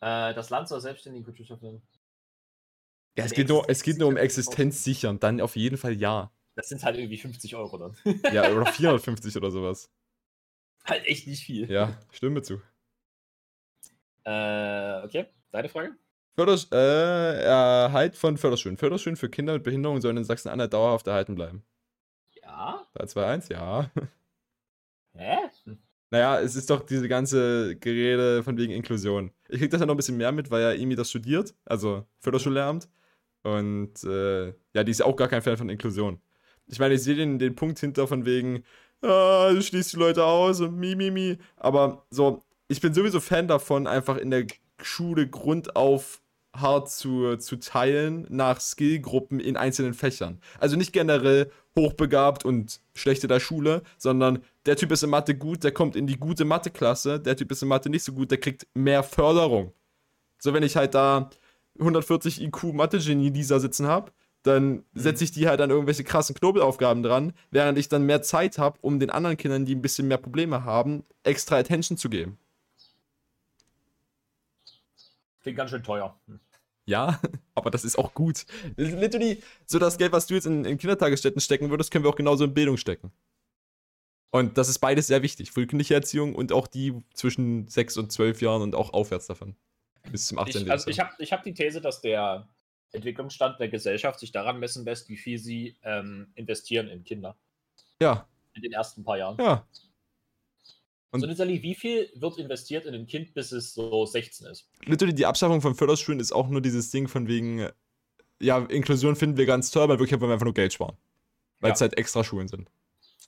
[0.00, 1.82] Äh, das Land soll selbstständige Kulturschaffende.
[3.16, 6.32] Ja, es geht, nur, es geht nur um Existenz sichern, dann auf jeden Fall ja.
[6.56, 7.96] Das sind halt irgendwie 50 Euro dann.
[8.32, 9.90] ja, oder 450 oder sowas.
[10.84, 11.70] Halt echt nicht viel.
[11.70, 12.60] Ja, stimme zu.
[14.24, 15.26] Äh, okay.
[15.50, 15.96] Deine Frage?
[16.34, 18.76] Förders äh, Erhalt von Förderschulen.
[18.76, 21.64] Förderschulen für Kinder mit Behinderung sollen in Sachsen-Anhalt dauerhaft erhalten bleiben.
[22.42, 22.86] Ja.
[22.94, 23.90] 3, 2, 1, ja.
[25.14, 25.36] Hä?
[26.10, 29.30] Naja, es ist doch diese ganze Gerede von wegen Inklusion.
[29.48, 32.04] Ich krieg das ja noch ein bisschen mehr mit, weil ja Emi das studiert, also
[32.20, 32.88] Förderschullehramt.
[33.44, 36.18] Und äh, ja, die ist auch gar kein Fan von Inklusion.
[36.66, 38.64] Ich meine, ich sehe den, den Punkt hinter von wegen,
[39.02, 41.36] ah, du schließt die Leute aus und mi, mi, mi.
[41.56, 44.46] Aber so, ich bin sowieso Fan davon, einfach in der
[44.82, 46.22] Schule grundauf
[46.56, 50.40] hart zu, zu teilen nach Skillgruppen in einzelnen Fächern.
[50.58, 55.34] Also nicht generell hochbegabt und schlecht in der Schule, sondern der Typ ist in Mathe
[55.34, 58.30] gut, der kommt in die gute Mathe-Klasse, der Typ ist in Mathe nicht so gut,
[58.30, 59.72] der kriegt mehr Förderung.
[60.38, 61.30] So, wenn ich halt da
[61.78, 64.84] 140 IQ Mathe-Genie Lisa sitzen habe, dann mhm.
[64.94, 68.78] setze ich die halt an irgendwelche krassen Knobelaufgaben dran, während ich dann mehr Zeit habe,
[68.82, 72.38] um den anderen Kindern, die ein bisschen mehr Probleme haben, extra Attention zu geben.
[75.42, 76.18] Klingt ganz schön teuer.
[76.86, 77.20] Ja,
[77.54, 78.46] aber das ist auch gut.
[78.76, 82.16] Literally, so das Geld, was du jetzt in, in Kindertagesstätten stecken würdest, können wir auch
[82.16, 83.12] genauso in Bildung stecken.
[84.30, 85.52] Und das ist beides sehr wichtig.
[85.52, 89.54] Frühkindliche Erziehung und auch die zwischen 6 und 12 Jahren und auch aufwärts davon.
[90.10, 90.62] Bis zum 18.
[90.62, 92.48] Ich, also ich habe ich hab die These, dass der
[92.92, 97.36] Entwicklungsstand der Gesellschaft sich daran messen lässt, wie viel sie ähm, investieren in Kinder.
[98.00, 98.26] Ja.
[98.54, 99.36] In den ersten paar Jahren.
[99.38, 99.66] Ja.
[101.10, 104.68] Und so, Nizali, wie viel wird investiert in ein Kind, bis es so 16 ist?
[104.84, 107.68] Literally, die Abschaffung von Förderschulen ist auch nur dieses Ding von wegen,
[108.40, 110.96] ja, Inklusion finden wir ganz toll, aber wirklich wollen wir einfach nur Geld sparen.
[111.60, 111.74] Weil ja.
[111.74, 112.68] es halt extra Schulen sind.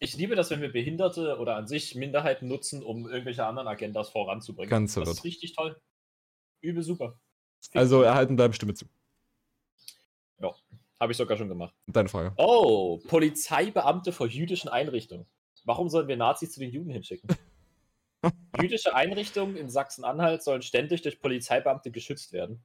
[0.01, 4.11] Ich liebe das, wenn wir Behinderte oder an sich Minderheiten nutzen, um irgendwelche anderen Agendas
[4.11, 4.69] voranzubringen.
[4.69, 5.81] Ganz Das ist richtig toll.
[6.61, 7.19] Übel super.
[7.75, 8.87] Also erhalten bleiben Stimme zu.
[10.39, 10.55] Ja,
[11.01, 11.75] habe ich sogar schon gemacht.
[11.87, 12.33] Deine Frage.
[12.37, 15.27] Oh, Polizeibeamte vor jüdischen Einrichtungen.
[15.65, 17.29] Warum sollen wir Nazis zu den Juden hinschicken?
[18.61, 22.65] Jüdische Einrichtungen in Sachsen-Anhalt sollen ständig durch Polizeibeamte geschützt werden.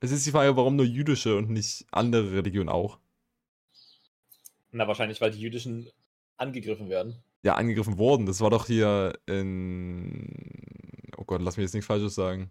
[0.00, 2.98] Es ist die Frage, warum nur jüdische und nicht andere Religionen auch.
[4.72, 5.88] Na, wahrscheinlich, weil die Jüdischen
[6.36, 7.22] angegriffen werden.
[7.44, 8.26] Ja, angegriffen wurden.
[8.26, 10.28] Das war doch hier in.
[11.16, 12.50] Oh Gott, lass mich jetzt nichts Falsches sagen.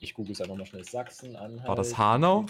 [0.00, 0.82] Ich google es einfach mal schnell.
[0.82, 1.68] Sachsen-Anhalt.
[1.68, 2.46] War das Hanau?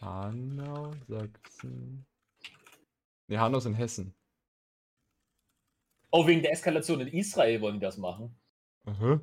[0.00, 2.06] Hanau, Sachsen.
[3.26, 4.14] Ne, Hanau ist in Hessen.
[6.10, 8.38] Oh, wegen der Eskalation in Israel wollen die das machen.
[8.84, 9.20] Aha.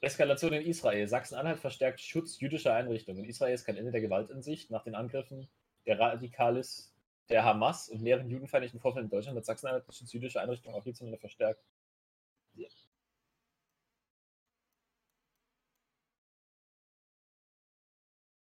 [0.00, 1.06] Eskalation in Israel.
[1.08, 3.24] Sachsen-Anhalt verstärkt Schutz jüdischer Einrichtungen.
[3.24, 4.70] In Israel ist kein Ende der Gewalt in Sicht.
[4.70, 5.48] Nach den Angriffen
[5.86, 6.92] der Radikalis
[7.28, 11.18] der Hamas und mehreren judenfeindlichen Vorfällen in Deutschland wird Sachsen-Anhalt Schutz jüdischer Einrichtungen auch hierzulande
[11.18, 11.64] verstärkt.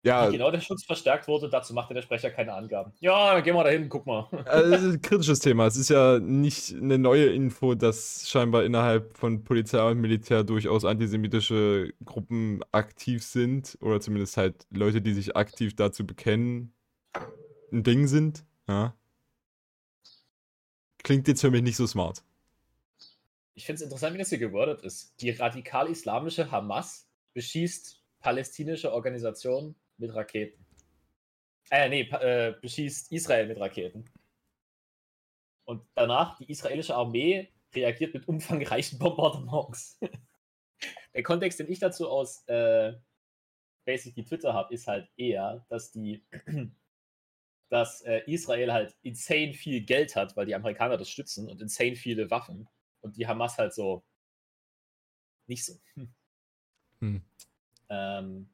[0.02, 2.94] Ja, Wie genau der Schutz verstärkt wurde, dazu machte der Sprecher keine Angaben.
[3.00, 4.28] Ja, dann gehen wir da hin, guck mal.
[4.46, 5.68] Also, das ist ein kritisches Thema.
[5.68, 10.86] Es ist ja nicht eine neue Info, dass scheinbar innerhalb von Polizei und Militär durchaus
[10.86, 16.74] antisemitische Gruppen aktiv sind oder zumindest halt Leute, die sich aktiv dazu bekennen,
[17.74, 18.46] ein Ding sind.
[18.70, 18.96] Ja.
[21.04, 22.24] Klingt jetzt für mich nicht so smart.
[23.54, 25.14] Ich finde es interessant, wie das hier gewordet ist.
[25.20, 30.66] Die radikal-islamische Hamas beschießt palästinische Organisationen mit Raketen.
[31.72, 34.06] Äh, nee, äh, beschießt Israel mit Raketen.
[35.66, 40.00] Und danach die israelische Armee reagiert mit umfangreichen Bombardements.
[41.14, 42.94] Der Kontext, den ich dazu aus äh,
[43.86, 46.26] basically Twitter habe, ist halt eher, dass die
[47.70, 51.96] dass äh, Israel halt insane viel Geld hat, weil die Amerikaner das stützen und insane
[51.96, 52.68] viele Waffen
[53.02, 54.04] und die Hamas halt so
[55.48, 55.80] nicht so.
[57.00, 57.24] Hm.
[57.90, 58.50] Ähm,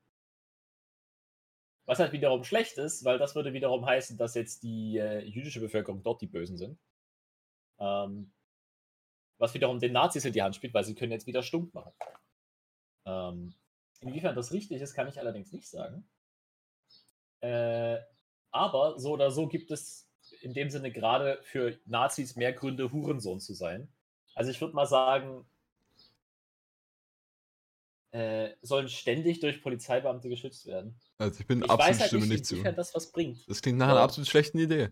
[1.85, 5.59] was halt wiederum schlecht ist, weil das würde wiederum heißen, dass jetzt die äh, jüdische
[5.59, 6.79] Bevölkerung dort die Bösen sind.
[7.79, 8.31] Ähm,
[9.37, 11.91] was wiederum den Nazis in die Hand spielt, weil sie können jetzt wieder stunk machen.
[13.05, 13.53] Ähm,
[13.99, 16.07] inwiefern das richtig ist, kann ich allerdings nicht sagen.
[17.41, 17.99] Äh,
[18.51, 20.09] aber so oder so gibt es
[20.41, 23.93] in dem Sinne gerade für Nazis mehr Gründe, Hurensohn zu sein.
[24.33, 25.45] Also ich würde mal sagen,
[28.15, 30.95] äh, sollen ständig durch Polizeibeamte geschützt werden.
[31.17, 32.63] Also ich bin Ich absolut weiß halt stimme nicht, nicht zu.
[32.63, 33.39] das was bringt.
[33.49, 34.04] Das klingt nach einer Ja.
[34.04, 34.89] absolut schlechten Idee.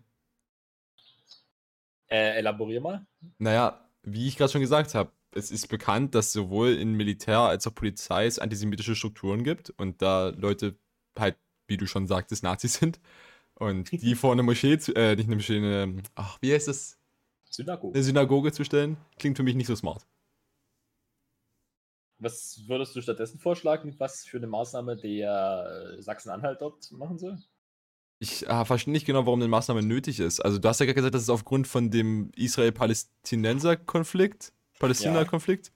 [2.08, 3.06] Äh, elaborier mal.
[3.38, 7.66] Naja, wie ich gerade schon gesagt habe, es ist bekannt, dass sowohl in Militär als
[7.66, 10.76] auch Polizei es antisemitische Strukturen gibt und da Leute
[11.18, 13.00] halt, wie du schon sagtest, Nazis sind.
[13.54, 16.98] Und die vor eine Moschee, zu, äh, nicht eine Moschee, eine, ach, wie heißt das?
[17.48, 17.94] Synagoge.
[17.94, 20.06] Eine Synagoge zu stellen, klingt für mich nicht so smart.
[22.24, 27.38] Was würdest du stattdessen vorschlagen, was für eine Maßnahme der äh, Sachsen-Anhalt dort machen soll?
[28.18, 30.40] Ich äh, verstehe nicht genau, warum eine Maßnahme nötig ist.
[30.40, 35.72] Also du hast ja gerade gesagt, das ist aufgrund von dem Israel-Palästinenser-Konflikt, Palästina-Konflikt.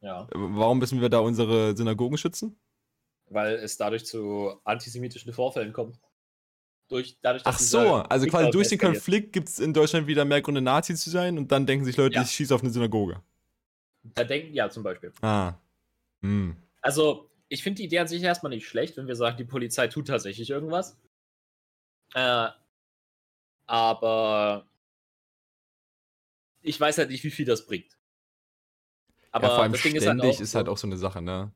[0.00, 2.56] Ja, Äh, Warum müssen wir da unsere Synagogen schützen?
[3.34, 5.98] weil es dadurch zu antisemitischen Vorfällen kommt.
[6.88, 8.78] Durch, dadurch, Ach so, also quasi durch den.
[8.78, 11.96] Konflikt gibt es in Deutschland wieder mehr Gründe, Nazi zu sein und dann denken sich
[11.96, 12.22] Leute, Ja.
[12.22, 13.22] ich schieße auf eine Synagoge.
[14.02, 15.12] Da denken, ja, zum Beispiel.
[15.22, 15.54] Ah.
[16.22, 16.56] Hm.
[16.80, 19.86] Also, ich finde die Idee an sich erstmal nicht schlecht, wenn wir sagen, die Polizei
[19.88, 20.98] tut tatsächlich irgendwas.
[22.14, 22.48] Äh,
[23.66, 24.66] aber
[26.62, 27.96] ich weiß halt nicht, wie viel das bringt.
[29.30, 30.98] Aber ja, vor allem das Ding ständig ist halt auch, ist halt auch so eine
[30.98, 31.52] Sache, ne?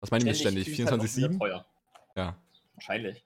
[0.00, 0.72] Was meine ich mit ständig?
[0.72, 1.38] klingt halt auch wieder 24-7?
[1.38, 1.66] teuer.
[2.16, 2.36] Ja.
[2.74, 3.24] Wahrscheinlich.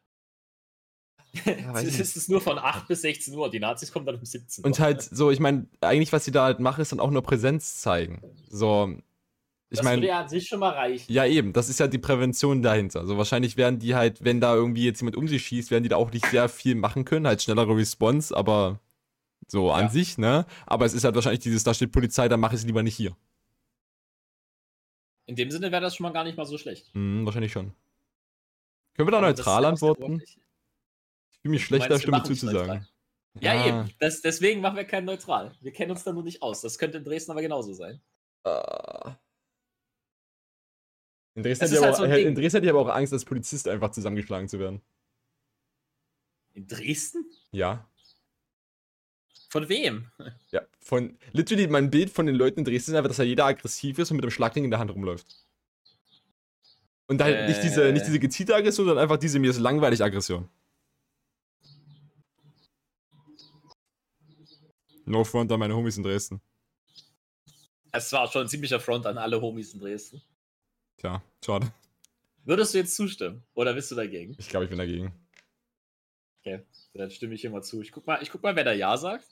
[1.45, 3.51] weiß es ist nur von 8 bis 16 Uhr.
[3.51, 4.85] Die Nazis kommen dann um 17 Und Uhr.
[4.85, 7.81] halt so, ich meine, eigentlich, was sie da halt machen, ist dann auch nur Präsenz
[7.81, 8.23] zeigen.
[8.49, 8.97] So,
[9.75, 11.13] ich das würde meine, ja an sich schon mal reichen.
[11.13, 13.01] ja eben, das ist ja die Prävention dahinter.
[13.01, 15.89] Also wahrscheinlich werden die halt, wenn da irgendwie jetzt jemand um sich schießt, werden die
[15.91, 18.81] da auch nicht sehr viel machen können, halt schnellere Response, aber
[19.49, 19.91] so an Ja.
[19.91, 20.47] sich, ne?
[20.67, 22.97] Aber es ist halt wahrscheinlich dieses, da steht Polizei, dann mach ich es lieber nicht
[22.97, 23.17] hier.
[25.27, 26.93] In dem Sinne wäre das schon mal gar nicht mal so schlecht.
[26.95, 27.73] Hm, wahrscheinlich schon.
[28.95, 30.21] Können wir da Aber neutral ja antworten?
[30.23, 30.39] Ich
[31.41, 32.59] fühle mich schlecht, da Stimme zuzusagen.
[32.59, 32.89] neutral.
[33.41, 33.91] Ja, eben.
[33.99, 35.53] Das, deswegen machen wir kein neutral.
[35.61, 36.61] Wir kennen uns da nur nicht aus.
[36.61, 38.01] Das könnte in Dresden aber genauso sein.
[38.45, 39.17] Ah.
[41.35, 43.13] In Dresden, Es hätte ich halt aber, so in Dresden hätte ich aber auch Angst,
[43.13, 44.81] als Polizist einfach zusammengeschlagen zu werden.
[46.53, 47.25] In Dresden?
[47.51, 47.89] Ja.
[49.51, 50.11] Von wem?
[50.51, 50.63] Ja.
[50.81, 53.99] Von, literally, mein Bild von den Leuten in Dresden ist einfach, dass da jeder aggressiv
[53.99, 55.27] ist und mit einem Schlagring in der Hand rumläuft.
[57.07, 57.93] Und halt nicht, diese, Äh.
[57.93, 60.49] nicht diese gezielte Aggression, sondern einfach diese mir ist langweilig Aggression.
[65.05, 66.41] No front an meine Homies in Dresden.
[67.93, 70.23] Es war schon ein ziemlicher Front an alle Homies in Dresden.
[70.99, 71.73] Tja, schade.
[72.45, 73.43] Würdest du jetzt zustimmen?
[73.55, 74.37] Oder bist du dagegen?
[74.39, 75.13] Ich glaube, ich bin dagegen.
[76.41, 77.81] Okay, dann stimme ich hier mal zu.
[77.81, 79.27] Ich guck mal, ich guck mal, wer da Ja sagt.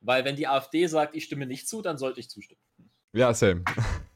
[0.00, 2.60] Weil wenn die AfD sagt, ich stimme nicht zu, dann sollte ich zustimmen.
[3.12, 3.64] Ja, same.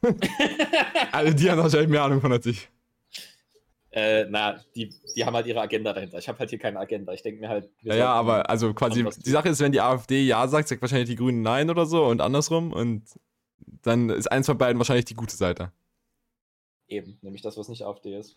[1.11, 2.69] Alle die haben wahrscheinlich mehr Ahnung von als ich.
[3.91, 6.19] Äh, na, die, die haben halt ihre Agenda dahinter.
[6.19, 7.11] Ich habe halt hier keine Agenda.
[7.13, 7.69] Ich denke mir halt.
[7.81, 11.09] Ja, ja, aber also quasi, die Sache ist, wenn die AfD Ja sagt, sagt wahrscheinlich
[11.09, 13.03] die Grünen Nein oder so und andersrum und
[13.81, 15.71] dann ist eins von beiden wahrscheinlich die gute Seite.
[16.89, 18.35] Eben, nämlich das, was nicht AfD ist.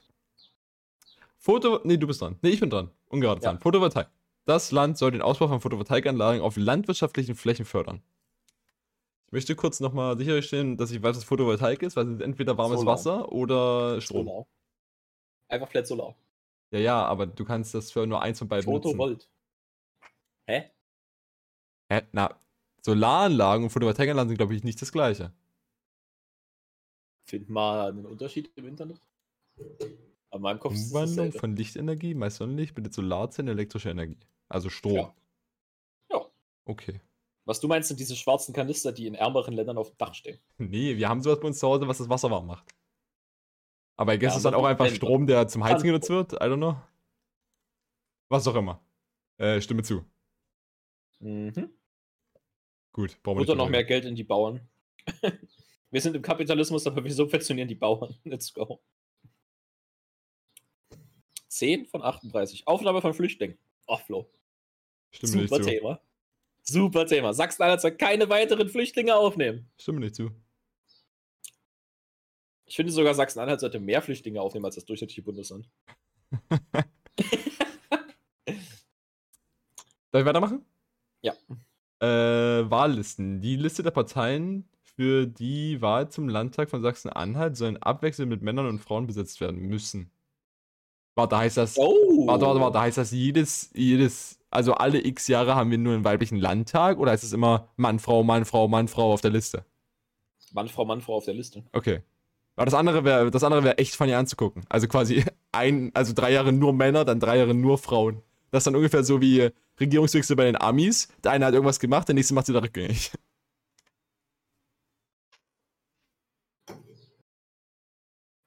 [1.38, 2.38] Foto, nee, du bist dran.
[2.42, 2.90] Nee, ich bin dran.
[3.08, 3.44] Ungerade Ja.
[3.44, 3.58] Zahlen.
[3.58, 4.08] Photovoltaik.
[4.44, 8.02] Das Land soll den Ausbau von Photovoltaikanlagen auf landwirtschaftlichen Flächen fördern.
[9.26, 12.58] Ich möchte kurz nochmal sicherstellen, dass ich weiß, was Photovoltaik ist, weil es ist entweder
[12.58, 12.94] warmes Solar.
[12.94, 14.26] Wasser oder Strom.
[14.26, 14.46] Solar.
[15.48, 16.14] Einfach flat Solar.
[16.70, 18.64] Ja, ja, aber du kannst das für nur eins von beiden.
[18.64, 19.28] Photovolt.
[20.46, 20.70] Hä?
[21.90, 22.02] Hä?
[22.12, 22.36] Na,
[22.82, 25.32] Solaranlagen und Photovoltaikanlagen sind, glaube ich, nicht das gleiche.
[27.32, 29.00] Find mal einen Unterschied im Internet.
[30.28, 31.38] An meinem Kopf ist Umwandlung dasselbe.
[31.38, 34.18] von Lichtenergie, meist Sonnenlicht, bildet Solarzellen elektrische Energie.
[34.50, 34.96] Also Strom.
[34.96, 35.14] Ja.
[36.10, 36.26] Ja.
[36.66, 37.00] Okay.
[37.46, 40.40] Was du meinst, sind diese schwarzen Kanister, die in ärmeren Ländern auf dem Dach stehen.
[40.58, 42.68] Nee, wir haben sowas bei uns zu Hause, was das Wasser warm macht.
[43.96, 46.34] Aber ich guess Ja, ist dann auch einfach Strom, der zum Heizen genutzt wird.
[46.34, 46.76] I don't know.
[48.28, 48.84] Was auch immer.
[49.38, 50.04] Äh, stimme zu.
[51.20, 51.70] Mhm.
[52.92, 53.84] Gut, brauchen wir Oder noch mehr.
[53.84, 54.68] Geld in die Bauern.
[55.92, 58.16] wir sind im Kapitalismus, aber wir subventionieren die Bauern.
[58.24, 58.82] Let's go.
[61.48, 62.66] 10 von 38.
[62.66, 63.58] Aufnahme von Flüchtlingen.
[63.86, 64.32] Oh, Flo.
[65.10, 65.68] Stimme nicht Super zu.
[65.68, 66.00] Thema.
[66.62, 67.34] Super Thema.
[67.34, 69.70] Sachsen-Anhalt soll keine weiteren Flüchtlinge aufnehmen.
[69.78, 70.30] Stimme nicht zu.
[72.64, 75.68] Ich finde sogar, Sachsen-Anhalt sollte mehr Flüchtlinge aufnehmen als das durchschnittliche Bundesland.
[80.10, 80.64] Darf ich weitermachen?
[81.20, 81.34] Ja.
[82.00, 83.42] Äh, Wahllisten.
[83.42, 84.66] Die Liste der Parteien
[85.02, 89.60] für die Wahl zum Landtag von Sachsen-Anhalt sollen abwechselnd mit Männern und Frauen besetzt werden
[89.62, 90.12] müssen.
[91.16, 91.76] Warte, heißt das.
[91.76, 92.28] Oh!
[92.28, 96.04] Warte, warte, warte, heißt das jedes, jedes, also alle x Jahre haben wir nur einen
[96.04, 99.64] weiblichen Landtag oder heißt es immer Mann, Frau, Mann, Frau, Mann, Frau auf der Liste?
[100.52, 101.64] Mann, Frau, Mann, Frau auf der Liste.
[101.72, 102.02] Okay.
[102.54, 104.62] Aber das andere wäre, das andere wäre echt funny anzugucken.
[104.68, 108.22] Also quasi ein, also drei Jahre nur Männer, dann drei Jahre nur Frauen.
[108.52, 111.08] Das ist dann ungefähr so wie Regierungswechsel bei den Amis.
[111.24, 113.10] Der eine hat irgendwas gemacht, der nächste macht sie da rückgängig.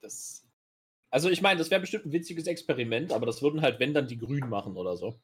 [0.06, 0.46] Das.
[1.16, 4.06] Also, ich meine, das wäre bestimmt ein witziges Experiment, aber das würden halt, wenn dann
[4.06, 5.18] die Grünen machen oder so.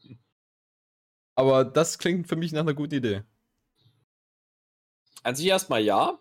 [1.35, 3.23] Aber das klingt für mich nach einer guten Idee.
[5.21, 6.17] An sich erstmal ja.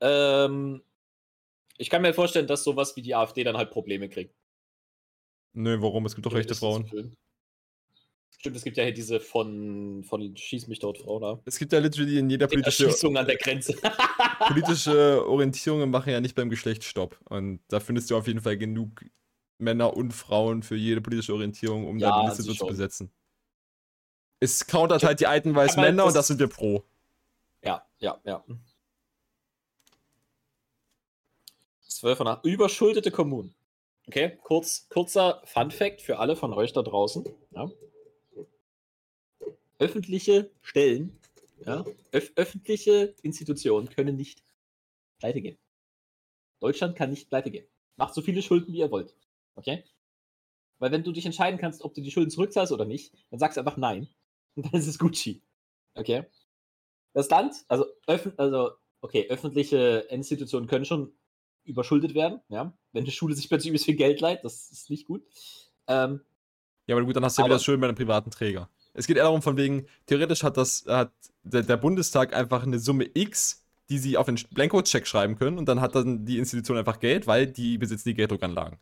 [0.00, 0.82] Ähm,
[1.76, 4.34] ich kann mir vorstellen, dass sowas wie die AfD dann halt Probleme kriegt.
[5.52, 6.06] Nö, warum?
[6.06, 7.14] Es gibt doch rechte Frauen.
[8.38, 11.40] Stimmt, es gibt ja hier diese von, von Schieß mich dort Frau da.
[11.44, 13.74] Es gibt ja literally in jeder politische, Erschießung an der Grenze.
[14.48, 17.16] politische Orientierungen machen ja nicht beim Geschlecht Stopp.
[17.28, 19.04] Und da findest du auf jeden Fall genug
[19.58, 23.12] Männer und Frauen für jede politische Orientierung, um da Ja, die Liste so zu besetzen.
[24.40, 26.82] Es countert halt die alten weißen Männer und das- sind wir pro.
[27.62, 28.44] ja, ja, ja.
[31.86, 32.44] 12 von 8.
[32.44, 33.54] Überschuldete Kommunen.
[34.08, 37.24] Okay, kurz, kurzer Fun-Fact für alle von euch da draußen.
[37.52, 37.70] Ja.
[39.82, 41.18] Öffentliche Stellen,
[41.66, 44.44] ja, öf öffentliche Institutionen können nicht
[45.18, 45.58] pleite gehen.
[46.60, 47.66] Deutschland kann nicht pleite gehen.
[47.96, 49.16] Macht so viele Schulden, wie ihr wollt.
[49.56, 49.82] Okay?
[50.78, 53.56] Weil wenn du dich entscheiden kannst, ob du die Schulden zurückzahlst oder nicht, dann sagst
[53.56, 54.08] du einfach nein.
[54.54, 55.42] Und dann ist es Gucci.
[55.94, 56.26] Okay?
[57.12, 61.12] Das Land, also, öff also okay, öffentliche Institutionen können schon
[61.64, 62.72] überschuldet werden, ja.
[62.92, 65.24] Wenn eine Schule sich plötzlich übelst viel Geld leiht, das ist nicht gut.
[65.88, 66.20] Ähm,
[66.86, 68.68] Ja, aber gut, dann hast du ja wieder Aber- das Schön bei einem privaten Träger.
[68.94, 72.78] Es geht eher darum, von wegen, theoretisch hat das, hat der, der Bundestag einfach eine
[72.78, 76.76] Summe X, die sie auf einen Blanko-Check schreiben können und dann hat dann die Institution
[76.76, 78.78] einfach Geld, weil die besitzen die Gelddruckanlagen.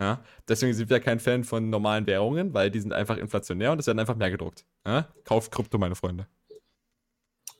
[0.00, 0.22] Ja?
[0.48, 3.86] Deswegen sind wir kein Fan von normalen Währungen, weil die sind einfach inflationär und es
[3.86, 4.64] werden einfach mehr gedruckt.
[4.86, 5.08] Ja?
[5.24, 6.26] Kauft Krypto, meine Freunde.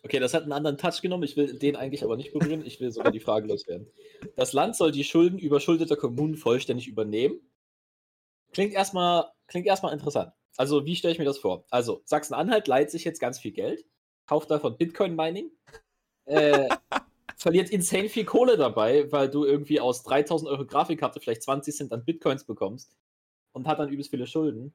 [0.05, 1.23] Okay, das hat einen anderen Touch genommen.
[1.23, 2.65] Ich will den eigentlich aber nicht berühren.
[2.67, 3.87] Ich will sogar die Frage loswerden.
[4.35, 7.41] Das Land soll die Schulden überschuldeter Kommunen vollständig übernehmen.
[8.53, 10.33] Klingt erstmal, klingt erstmal interessant.
[10.57, 11.65] Also, wie stelle ich mir das vor?
[11.71, 13.85] Also, Sachsen-Anhalt leiht sich jetzt ganz viel Geld,
[14.27, 15.51] kauft davon Bitcoin-Mining,
[16.27, 16.69] äh,
[17.37, 21.93] verliert insane viel Kohle dabei, weil du irgendwie aus 3000 Euro Grafikkarte vielleicht 20 Cent
[21.93, 22.97] an Bitcoins bekommst
[23.53, 24.75] und hat dann übelst viele Schulden.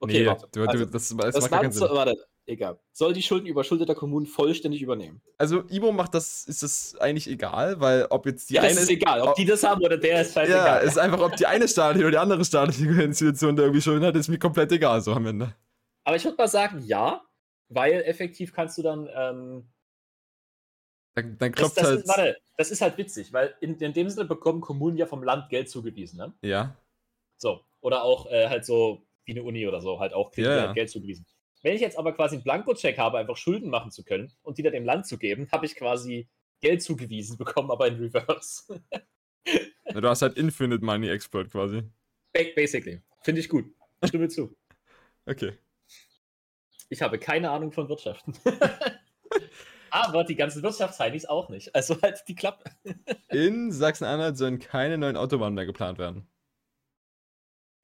[0.00, 0.48] Okay, nee, warte.
[0.52, 1.88] du, du, also, das, das, das macht gar keinen Sinn.
[1.90, 2.78] warte, egal.
[2.92, 5.20] Soll die Schulden überschuldeter Kommunen vollständig übernehmen.
[5.38, 8.80] Also, Ibo macht das, ist das eigentlich egal, weil ob jetzt die Ja, das eine.
[8.80, 9.20] ist egal.
[9.22, 10.82] Ob die das haben oder der ist ja, scheißegal.
[10.84, 14.14] ist einfach, ob die eine staatliche oder die andere staatliche Institution da irgendwie Schulden hat,
[14.16, 15.54] ist mir komplett egal, so am Ende.
[16.04, 17.22] Aber ich würde mal sagen, ja,
[17.68, 19.08] weil effektiv kannst du dann.
[19.14, 19.68] Ähm,
[21.14, 21.98] Dann, dann das, klopft das, halt.
[22.00, 25.22] ist, warte, das ist halt witzig, weil in, in dem Sinne bekommen Kommunen ja vom
[25.22, 26.18] Land Geld zugewiesen.
[26.18, 26.32] Ne?
[26.42, 26.76] Ja.
[27.36, 27.60] So.
[27.80, 30.60] Oder auch äh, halt so wie eine Uni oder so, halt auch kriegen Ja, die
[30.60, 30.66] ja.
[30.66, 31.24] halt Geld zugewiesen.
[31.64, 34.62] Wenn ich jetzt aber quasi einen Blankocheck habe, einfach Schulden machen zu können und die
[34.62, 36.28] dann dem Land zu geben, habe ich quasi
[36.60, 38.80] Geld zugewiesen bekommen, aber in Reverse.
[39.92, 41.82] Du hast halt Infinite Money Exploit quasi.
[42.32, 43.02] Ba- Basically.
[43.22, 43.66] Finde ich gut.
[44.04, 44.54] Stimme zu.
[45.26, 45.52] Okay.
[46.90, 48.34] Ich habe keine Ahnung von Wirtschaften.
[49.90, 51.74] aber die ganzen Wirtschaftsheinis auch nicht.
[51.74, 52.64] Also halt die Klappe.
[53.28, 56.26] In Sachsen-Anhalt sollen keine neuen Autobahnen mehr geplant werden.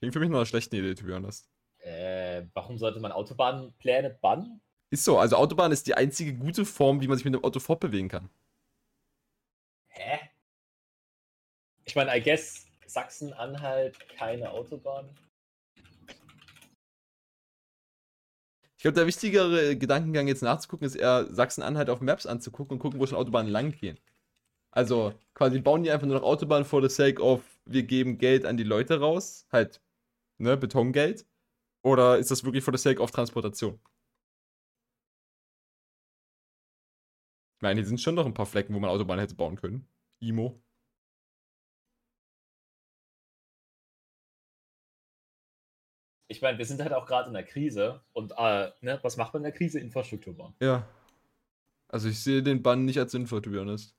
[0.01, 1.51] Klingt für mich noch eine schlechte Idee, to be honest.
[1.81, 4.61] Äh, warum sollte man Autobahnpläne bannen?
[4.91, 7.61] Ist so, also Autobahn ist die einzige gute Form, wie man sich mit einem Auto
[7.61, 8.28] fortbewegen kann.
[9.89, 10.18] Hä?
[11.85, 15.09] Ich meine, I guess Sachsen-Anhalt keine Autobahn.
[18.76, 22.99] Ich glaube, der wichtigere Gedankengang jetzt nachzugucken, ist eher Sachsen-Anhalt auf Maps anzugucken und gucken,
[22.99, 23.99] wo schon Autobahnen lang gehen.
[24.70, 28.47] Also quasi bauen die einfach nur noch Autobahnen for the sake of, wir geben Geld
[28.47, 29.83] an die Leute raus, halt,
[30.39, 31.26] ne, Betongeld.
[31.83, 33.81] Oder ist das wirklich for the sake of Transportation?
[37.57, 39.87] Ich meine, hier sind schon noch ein paar Flecken, wo man Autobahnen hätte bauen können.
[40.20, 40.62] Imo.
[46.28, 49.35] Ich meine, wir sind halt auch gerade in der Krise und äh, ne, was macht
[49.35, 49.81] man in der Krise?
[49.81, 50.55] Infrastruktur bauen.
[50.61, 50.89] Ja.
[51.89, 53.97] Also ich sehe den Bann nicht als sinnvoll, to be honest.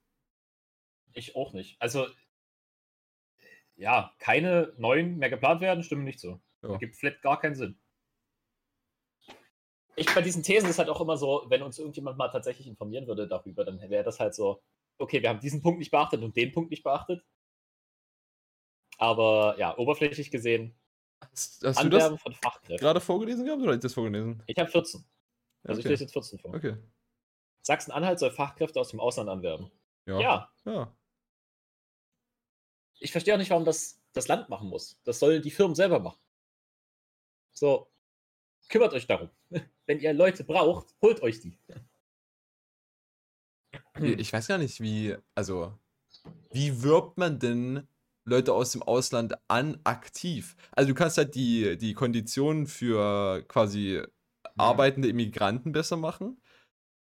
[1.14, 1.80] Ich auch nicht.
[1.82, 2.08] Also,
[3.76, 6.40] ja, keine neuen mehr geplant werden, stimmen nicht so.
[6.64, 6.78] Ja.
[6.78, 7.80] Gibt flat gar keinen Sinn.
[9.96, 13.08] Ich bei diesen Thesen ist halt auch immer so, wenn uns irgendjemand mal tatsächlich informieren
[13.08, 14.64] würde darüber, dann wäre das halt so,
[14.98, 17.24] okay, wir haben diesen Punkt nicht beachtet und den Punkt nicht beachtet.
[18.98, 20.76] Aber ja, oberflächlich gesehen,
[21.22, 22.78] Hast, hast du das Anwerben von Fachkräften.
[22.78, 24.42] gerade vorgelesen gehabt oder du das vorgelesen?
[24.48, 25.04] Ich habe 14.
[25.64, 25.90] Also ich Okay.
[25.92, 26.54] lese jetzt 14 vor.
[26.54, 26.78] Okay.
[27.64, 29.72] Sachsen-Anhalt soll Fachkräfte aus dem Ausland anwerben.
[30.08, 30.20] Ja.
[30.20, 30.96] Ja, ja.
[33.00, 35.00] ich verstehe auch nicht, warum das das Land machen muss.
[35.04, 36.20] Das sollen die Firmen selber machen.
[37.54, 37.88] So,
[38.70, 39.30] kümmert euch darum.
[39.86, 41.58] Wenn ihr Leute braucht, holt euch die.
[44.00, 45.74] Ich ich weiß gar nicht, wie, also,
[46.52, 47.88] wie wirbt man denn
[48.26, 50.56] Leute aus dem Ausland an aktiv?
[50.72, 54.02] Also du kannst halt die, die Konditionen für quasi
[54.58, 56.42] arbeitende Immigranten besser machen,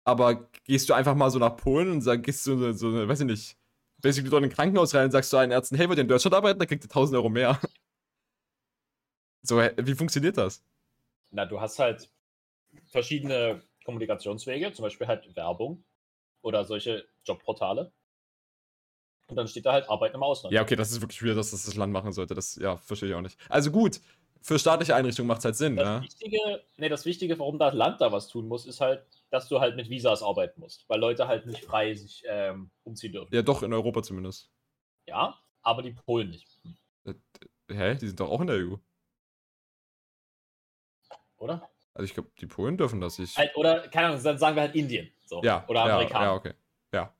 [0.03, 3.07] aber gehst du einfach mal so nach Polen und sag, gehst du so, so eine,
[3.07, 3.57] weiß ich nicht,
[4.01, 6.07] basically dort in ein Krankenhaus rein und sagst zu allen Ärzten, hey, wollt ihr in
[6.07, 6.59] Deutschland arbeiten?
[6.59, 7.59] Dann kriegt ihr 1000 Euro mehr.
[9.43, 10.63] So, wie funktioniert das?
[11.31, 12.09] Na, du hast halt
[12.87, 15.83] verschiedene Kommunikationswege, zum Beispiel halt Werbung
[16.41, 17.91] oder solche Jobportale.
[19.27, 20.53] Und dann steht da halt Arbeiten im Ausland.
[20.53, 22.35] Ja, okay, das ist wirklich weird, dass das das Land machen sollte.
[22.35, 23.37] Das, ja, verstehe ich auch nicht.
[23.49, 24.01] Also gut,
[24.41, 26.01] für staatliche Einrichtungen macht es halt Sinn, Das ne?
[26.01, 29.59] Wichtige, nee, das Wichtige, warum das Land da was tun muss, ist halt, dass du
[29.61, 33.33] halt mit Visas arbeiten musst, weil Leute halt nicht frei sich ähm, umziehen dürfen.
[33.33, 34.51] Ja, doch, in Europa zumindest.
[35.07, 37.15] Ja, aber die Polen nicht, Hm,
[37.69, 37.95] Hä?
[37.95, 38.77] Die sind doch auch in der EU.
[41.41, 41.69] Oder?
[41.93, 43.19] Also ich glaube, die Polen dürfen das.
[43.19, 45.11] Ich, Halt, oder, keine Ahnung, dann sagen wir halt Indien.
[45.25, 45.41] So.
[45.43, 46.25] ja, oder ja, Amerikaner.
[46.25, 46.53] Ja, okay.
[46.93, 47.13] Ja,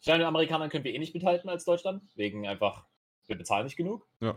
[0.00, 2.86] Ich meine, Amerikanern können wir eh nicht mithalten als Deutschland, wegen einfach,
[3.26, 4.06] wir bezahlen nicht genug.
[4.20, 4.34] ja.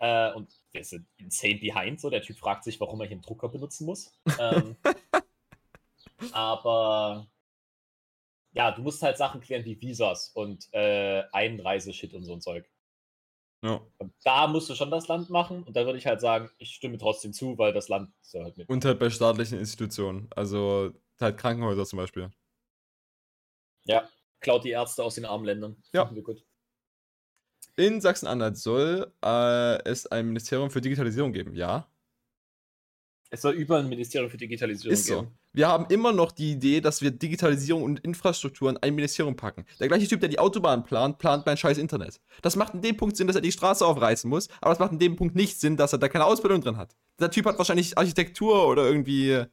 [0.00, 2.08] Äh, und wir sind insane behind, so.
[2.08, 4.16] Der Typ fragt sich, warum er hier einen Drucker benutzen muss.
[4.38, 4.76] ähm,
[6.32, 7.26] aber
[8.52, 12.70] ja, du musst halt Sachen klären wie Visas und äh, Einreiseshit und so ein Zeug.
[13.62, 13.80] Ja.
[14.24, 15.62] Da musst du schon das Land machen.
[15.64, 18.56] Und da würde ich halt sagen, ich stimme trotzdem zu, weil das Land soll halt
[18.56, 18.68] mit.
[18.68, 20.28] Und halt bei staatlichen Institutionen.
[20.34, 22.30] Also halt Krankenhäuser zum Beispiel.
[23.84, 24.08] Ja,
[24.40, 25.82] klaut die Ärzte aus den armen Ländern.
[25.92, 26.04] Ja.
[26.04, 26.44] Gut.
[27.76, 31.88] In Sachsen-Anhalt soll äh, es ein Ministerium für Digitalisierung geben, ja.
[33.30, 35.26] Es soll überall ein Ministerium für Digitalisierung Ist so.
[35.52, 39.66] Wir haben immer noch die Idee, dass wir Digitalisierung und Infrastruktur in ein Ministerium packen.
[39.80, 42.20] Der gleiche Typ, der die Autobahn plant, plant mein scheiß Internet.
[42.42, 44.92] Das macht in dem Punkt Sinn, dass er die Straße aufreißen muss, aber das macht
[44.92, 46.96] in dem Punkt nicht Sinn, dass er da keine Ausbildung drin hat.
[47.18, 49.44] Der Typ hat wahrscheinlich Architektur oder irgendwie,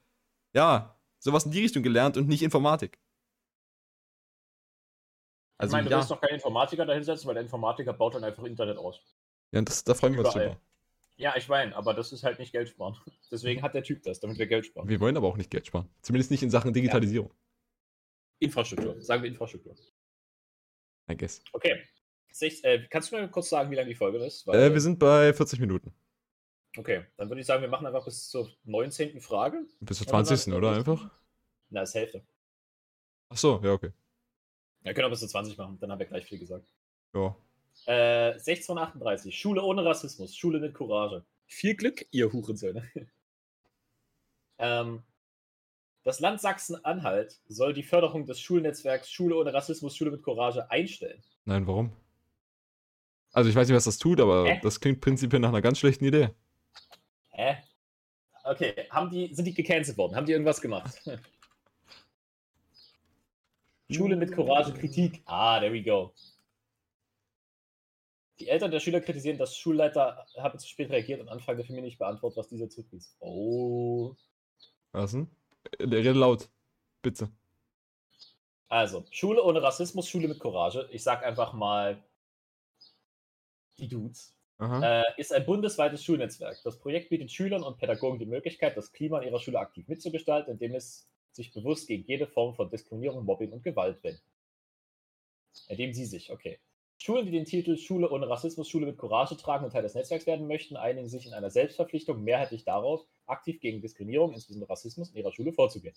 [0.54, 2.94] ja, sowas in die Richtung gelernt und nicht Informatik.
[2.94, 3.00] ich
[5.58, 8.24] Also meine, du ja, willst doch keinen Informatiker da hinsetzen, weil der Informatiker baut dann
[8.24, 9.02] einfach Internet aus.
[9.52, 10.58] ja das, da freuen wir uns drüber.
[11.18, 12.98] Ja, ich meine, aber das ist halt nicht Geld sparen.
[13.32, 14.88] Deswegen hat der Typ das, damit wir Geld sparen.
[14.90, 15.90] Wir wollen aber auch nicht Geld sparen.
[16.02, 17.34] Zumindest nicht in Sachen Digitalisierung.
[18.40, 19.76] Infrastruktur, sagen wir Infrastruktur.
[21.10, 21.42] I guess.
[21.54, 21.82] Okay.
[22.32, 24.46] Sech, äh, kannst du mir kurz sagen, wie lange die Folge ist?
[24.50, 25.94] Äh, wir sind bei 40 Minuten.
[26.78, 29.22] okay, dann würde ich sagen, wir machen einfach bis zur 19.
[29.22, 29.66] Frage.
[29.80, 30.32] Bis zur Ja, dann 20.
[30.38, 31.10] hast du- oder einfach?
[31.70, 32.28] Na, ist Hälfte.
[33.30, 33.92] Ach so, ja, okay.
[34.82, 36.68] Wir können auch bis zu 20 machen, dann haben wir gleich viel gesagt.
[37.14, 37.36] Ja.
[37.88, 39.38] Äh, 1638.
[39.38, 40.36] Schule ohne Rassismus.
[40.36, 41.24] Schule mit Courage.
[41.48, 42.90] Viel Glück, ihr Hurensöhne.
[44.58, 45.04] ähm,
[46.04, 51.22] das Land Sachsen-Anhalt soll die Förderung des Schulnetzwerks Schule ohne Rassismus, Schule mit Courage einstellen.
[51.46, 51.92] Nein, warum?
[53.32, 54.60] Also ich weiß nicht, was das tut, aber Hä?
[54.64, 56.30] das klingt prinzipiell nach einer ganz schlechten Idee.
[57.32, 57.58] Hä?
[58.46, 58.88] okay.
[58.90, 60.16] Haben die, sind die gecancelt worden?
[60.16, 61.02] Haben die irgendwas gemacht?
[63.92, 65.22] Schule mit Courage, Kritik.
[65.26, 66.14] Ah, there we go.
[68.40, 71.84] Die Eltern der Schüler kritisieren, dass Schulleiter habe zu spät reagiert und Anfrage für mich
[71.84, 73.16] nicht beantwortet, was dieser zurückwies.
[73.20, 74.14] Oh.
[74.92, 75.30] Was denn?
[75.80, 76.50] Der redet laut.
[77.02, 77.30] Bitte.
[78.68, 80.90] Also, Schule ohne Rassismus, Schule mit Courage.
[80.92, 82.04] Ich sag einfach mal
[83.78, 84.36] die Dudes.
[84.60, 86.58] Äh, ist ein bundesweites Schulnetzwerk.
[86.64, 90.54] Das Projekt bietet Schülern und Pädagogen die Möglichkeit, das Klima in ihrer Schule aktiv mitzugestalten,
[90.54, 94.24] indem es sich bewusst gegen jede Form von Diskriminierung, Mobbing und Gewalt wendet.
[95.68, 96.60] Indem sie sich, okay.
[96.98, 100.26] Schulen, die den Titel Schule ohne Rassismus, Schule mit Courage tragen und Teil des Netzwerks
[100.26, 105.18] werden möchten, einigen sich in einer Selbstverpflichtung mehrheitlich darauf, aktiv gegen Diskriminierung, insbesondere Rassismus, in
[105.18, 105.96] ihrer Schule vorzugehen.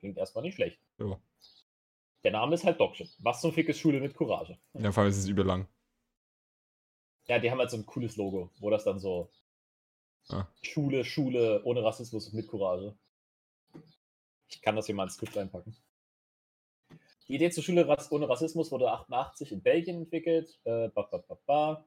[0.00, 0.80] Klingt erstmal nicht schlecht.
[0.98, 1.18] Ja.
[2.24, 3.08] Der Name ist halt Dockship.
[3.20, 4.58] Was zum Fick ist Schule mit Courage?
[4.74, 5.68] Ja, vor allem ist es überlang.
[7.26, 9.30] Ja, die haben halt so ein cooles Logo, wo das dann so
[10.30, 10.46] Ah.
[10.62, 12.94] Schule, Schule, ohne Rassismus und mit Courage.
[14.48, 15.74] Ich kann das hier mal ins Skript einpacken.
[17.28, 20.58] Die Idee zur Schule ohne Rassismus wurde 88 in Belgien entwickelt.
[20.64, 21.84] Äh, ba, ba, ba, ba.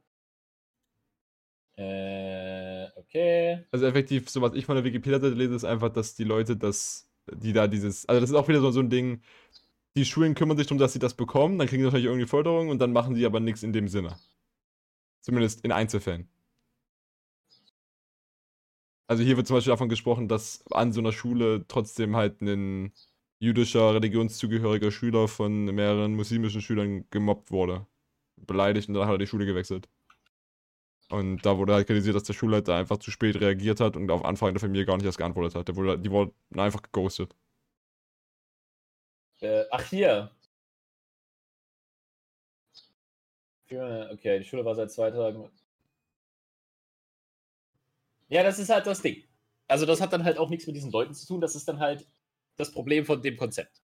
[1.78, 3.66] Äh, okay.
[3.72, 7.10] Also effektiv, so was ich von der Wikipedia lese, ist einfach, dass die Leute das,
[7.32, 9.24] die da dieses, also das ist auch wieder so, so ein Ding,
[9.96, 12.70] die Schulen kümmern sich darum, dass sie das bekommen, dann kriegen sie natürlich irgendwie Förderung
[12.70, 14.18] und dann machen sie aber nichts in dem Sinne.
[15.22, 16.30] Zumindest in Einzelfällen.
[19.08, 22.94] Also hier wird zum Beispiel davon gesprochen, dass an so einer Schule trotzdem halt ein
[23.42, 27.88] jüdischer, religionszugehöriger Schüler von mehreren muslimischen Schülern gemobbt wurde.
[28.38, 29.90] Beleidigt und dann hat er die Schule gewechselt.
[31.10, 34.24] Und da wurde halt kritisiert, dass der Schulleiter einfach zu spät reagiert hat und auf
[34.24, 35.68] Anfragen der Familie gar nicht erst geantwortet hat.
[35.68, 37.36] Der wurde, die wurden einfach geghostet.
[39.42, 40.32] Äh, ach, hier.
[43.70, 45.50] Okay, die Schule war seit zwei Tagen.
[48.30, 49.24] Ja, das ist halt das Ding.
[49.68, 51.42] Also, das hat dann halt auch nichts mit diesen Leuten zu tun.
[51.42, 52.06] Das ist dann halt
[52.62, 53.82] das Problem von dem Konzept.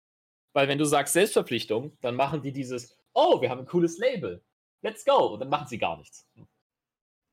[0.53, 4.43] Weil, wenn du sagst Selbstverpflichtung, dann machen die dieses, oh, wir haben ein cooles Label.
[4.81, 5.33] Let's go.
[5.33, 6.27] Und dann machen sie gar nichts.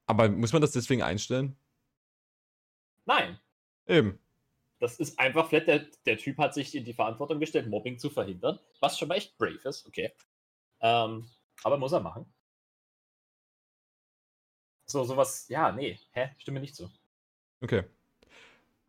[0.07, 1.57] Aber muss man das deswegen einstellen?
[3.05, 3.39] Nein.
[3.87, 4.19] Eben.
[4.79, 5.67] Das ist einfach flat.
[5.67, 8.61] Der, der Typ hat sich in die Verantwortung gestellt, Mobbing zu verhindern.
[8.81, 10.13] Was schon mal echt brave ist, okay.
[10.81, 11.29] Ähm,
[11.65, 12.33] aber muss er machen.
[14.87, 16.31] So, sowas, ja, nee, hä?
[16.39, 16.91] Stimme nicht zu.
[17.61, 17.85] Okay.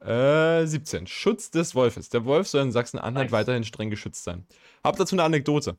[0.02, 1.08] Äh, 17.
[1.08, 2.10] Schutz des Wolfes.
[2.10, 3.32] Der Wolf soll in Sachsen-Anhalt Nice.
[3.32, 4.46] weiterhin streng geschützt sein.
[4.84, 5.78] Hab dazu eine Anekdote.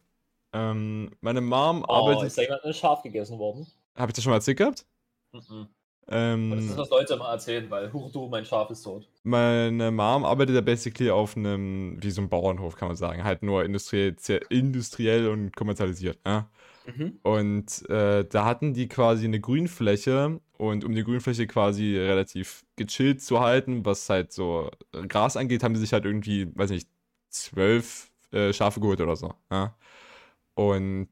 [0.52, 2.28] Ähm, meine Mom Oh, arbeitet.
[2.28, 3.66] ist da jemand ein Schaf gegessen worden?
[3.96, 4.86] Hab ich das schon mal erzählt gehabt?
[5.32, 5.68] Mhm.
[6.08, 9.08] Ähm, Das ist, was Leute immer erzählen, weil Huch du, mein Schaf ist tot.
[9.22, 13.22] Meine Mom arbeitet ja basically auf einem, wie so ein Bauernhof, kann man sagen.
[13.24, 14.16] Halt nur industriell,
[14.48, 16.18] industriell und kommerzialisiert.
[16.26, 16.50] Ja?
[16.86, 17.20] Mhm.
[17.22, 23.22] Und äh, da hatten die quasi eine Grünfläche und um die Grünfläche quasi relativ gechillt
[23.22, 26.88] zu halten, was halt so äh, Gras angeht, haben die sich halt irgendwie, weiß nicht,
[27.30, 29.32] zwölf äh, Schafe geholt oder so.
[29.50, 29.74] Ja?
[30.54, 31.08] Und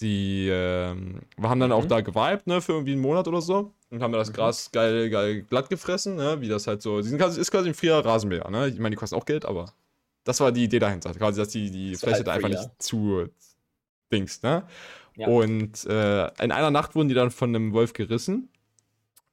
[0.00, 1.88] die ähm, wir haben dann auch Mhm.
[1.88, 3.72] da geweibt, ne, für irgendwie einen Monat oder so.
[3.90, 4.34] Und haben da das Mhm.
[4.36, 7.00] Gras geil, geil glatt gefressen, ne, wie das halt so.
[7.00, 8.68] Die sind quasi, ist quasi ein freier Rasenmäher, ne?
[8.68, 9.72] Ich meine, die kosten auch Geld, aber
[10.24, 11.14] das war die Idee dahinter.
[11.14, 13.28] Quasi, dass die, die So Fläche halt da einfach nicht zu
[14.12, 14.66] dings, ne?
[15.16, 15.28] Ja.
[15.28, 18.48] Und äh, in einer Nacht wurden die dann von einem Wolf gerissen.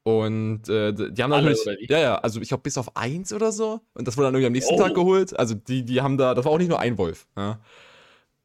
[0.03, 1.89] Und äh, die haben Alle, natürlich.
[1.89, 3.81] Ja, ja, also ich glaube bis auf eins oder so.
[3.93, 4.77] Und das wurde dann irgendwie am nächsten Oh.
[4.77, 5.37] Tag geholt.
[5.37, 7.27] Also die, die haben da, das war auch nicht nur ein Wolf.
[7.37, 7.59] Ja.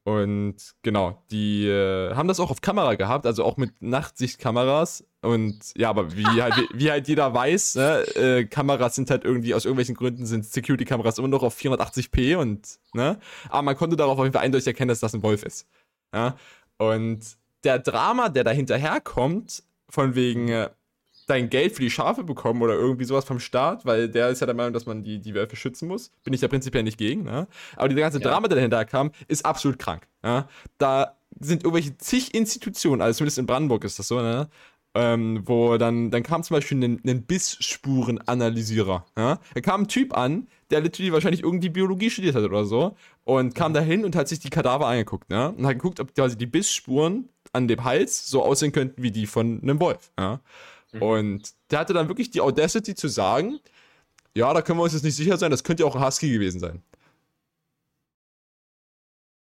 [0.07, 5.05] Und genau, die äh, haben das auch auf Kamera gehabt, also auch mit Nachtsichtkameras.
[5.23, 9.25] Und ja, aber wie halt, wie, wie halt jeder weiß, ne, äh, Kameras sind halt
[9.25, 13.19] irgendwie, aus irgendwelchen Gründen sind Security-Kameras immer noch auf 480p und, ne?
[13.49, 15.67] Aber man konnte darauf auf jeden Fall eindeutig erkennen, dass das ein Wolf ist.
[16.13, 16.37] Ja?
[16.79, 17.21] Und
[17.65, 20.71] der Drama, der da hinterherkommt, von wegen äh,
[21.27, 24.47] dein Geld für die Schafe bekommen oder irgendwie sowas vom Staat, weil der ist ja
[24.47, 26.11] der Meinung, dass man die, die Wölfe schützen muss.
[26.25, 27.47] Bin ich ja prinzipiell nicht gegen, ne?
[27.77, 28.29] Aber dieser ganze Ja.
[28.31, 30.07] Drama, der dahinter kam, ist absolut krank.
[30.23, 30.49] Ja?
[30.79, 34.49] Da sind irgendwelche zig Institutionen, also zumindest in Brandenburg ist das so, ne?
[34.97, 39.05] Ähm, wo dann, dann kam zum Beispiel ein, ein Bissspurenanalysierer.
[39.17, 39.39] Ja?
[39.55, 43.55] Da kam ein Typ an, der literally wahrscheinlich irgendwie Biologie studiert hat oder so und
[43.55, 45.51] kam dahin und hat sich die Kadaver angeguckt, ne?
[45.51, 49.27] Und hat geguckt, ob quasi die Bissspuren an dem Hals so aussehen könnten wie die
[49.27, 50.41] von einem Wolf, ja?
[50.93, 51.03] Mhm.
[51.03, 53.61] Und der hatte dann wirklich die Audacity zu sagen,
[54.37, 56.31] ja, da können wir uns jetzt nicht sicher sein, das könnte ja auch ein Husky
[56.31, 56.83] gewesen sein.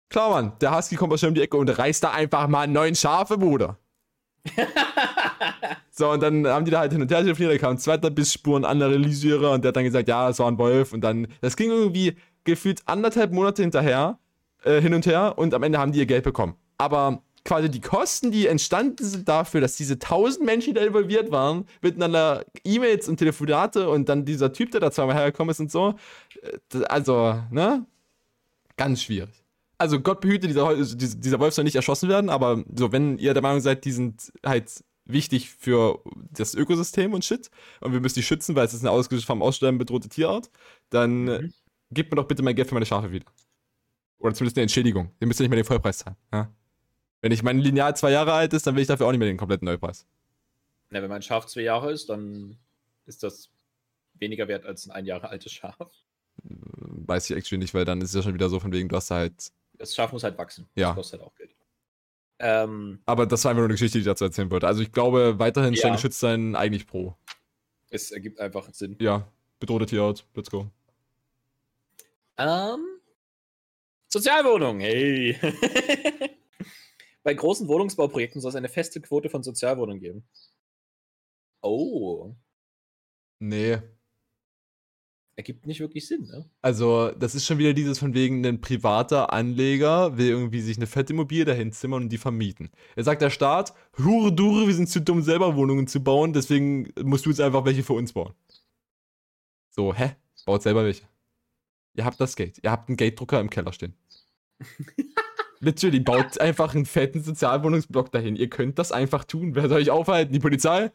[0.09, 2.95] Klar, Mann, der Husky kommt wahrscheinlich um die Ecke und reißt da einfach mal neun
[2.95, 3.77] Schafe, Bruder.
[5.91, 8.09] So, und dann haben die da halt hin und her telefoniert, da kam ein zweiter
[8.09, 11.71] Bissspurenanalysierer und der hat dann gesagt, ja, es war ein Wolf und dann, das ging
[11.71, 14.19] irgendwie gefühlt anderthalb Monate hinterher,
[14.63, 16.55] äh, hin und her und am Ende haben die ihr Geld bekommen.
[16.77, 21.31] Aber quasi die Kosten, die entstanden sind dafür, dass diese tausend Menschen, die da involviert
[21.31, 25.71] waren, miteinander E-Mails und Telefonate und dann dieser Typ, der da zweimal hergekommen ist und
[25.71, 25.95] so.
[26.43, 27.85] äh, Also, ne?
[28.75, 29.43] Ganz schwierig.
[29.79, 33.43] Also Gott behüte, dieser, dieser Wolf soll nicht erschossen werden, aber so, wenn ihr der
[33.43, 34.71] Meinung seid, die sind halt
[35.07, 36.01] wichtig für
[36.31, 37.49] das Ökosystem und Shit
[37.81, 40.49] und wir müssen die schützen, weil es ist eine aus vom Aussterben bedrohte Tierart,
[40.89, 41.29] dann Mhm.
[41.29, 41.49] äh,
[41.91, 43.25] gebt mir doch bitte mein Geld für meine Schafe wieder.
[44.19, 45.11] Oder zumindest eine Entschädigung.
[45.19, 46.17] Ihr müsst ja nicht mehr den Vollpreis zahlen.
[46.33, 46.51] Ja?
[47.21, 49.27] Wenn ich mein Lineal zwei Jahre alt ist, dann will ich dafür auch nicht mehr
[49.27, 50.05] den kompletten Neupreis.
[50.89, 52.57] Na, wenn mein Schaf zwei Jahre ist, dann
[53.05, 53.49] ist das
[54.15, 55.75] weniger wert als ein ein Jahre altes Schaf.
[56.43, 58.95] Weiß ich actually nicht, weil dann ist es ja schon wieder so von wegen, du
[58.95, 59.51] hast halt.
[59.77, 60.67] Das Schaf muss halt wachsen.
[60.75, 60.87] Ja.
[60.89, 61.51] Das kostet halt auch Geld.
[62.39, 64.67] Ähm, Aber das war einfach nur eine Geschichte, die ich dazu erzählen wollte.
[64.67, 65.79] Also ich glaube, weiterhin Ja.
[65.79, 67.15] streng geschützt sein eigentlich pro.
[67.89, 68.95] es ergibt einfach Sinn.
[68.99, 69.27] Ja,
[69.59, 70.69] bedrohte Tierart, let's go.
[72.37, 72.85] Ähm,
[74.09, 75.35] Sozialwohnungen, hey.
[77.23, 80.27] Bei großen Wohnungsbauprojekten soll es eine feste Quote von Sozialwohnungen geben.
[81.61, 82.35] Oh,
[83.39, 83.77] Nee.
[85.37, 86.49] Ergibt nicht wirklich Sinn, ne?
[86.61, 90.87] Also, das ist schon wieder dieses von wegen, ein privater Anleger will irgendwie sich eine
[90.87, 92.71] fette Immobilie dahin zimmern und die vermieten.
[92.95, 96.91] Er sagt der Staat, hure dure, wir sind zu dumm, selber Wohnungen zu bauen, deswegen
[97.03, 98.33] musst du jetzt einfach welche für uns bauen.
[99.69, 100.15] So, hä?
[100.45, 101.03] Baut selber welche.
[101.93, 102.59] Ihr habt das Geld.
[102.63, 103.93] Ihr habt einen Geldrucker im Keller stehen.
[105.59, 108.35] Literally, baut einfach einen fetten Sozialwohnungsblock dahin.
[108.35, 109.53] Ihr könnt das einfach tun.
[109.53, 110.33] Wer soll euch aufhalten?
[110.33, 110.91] Die Polizei?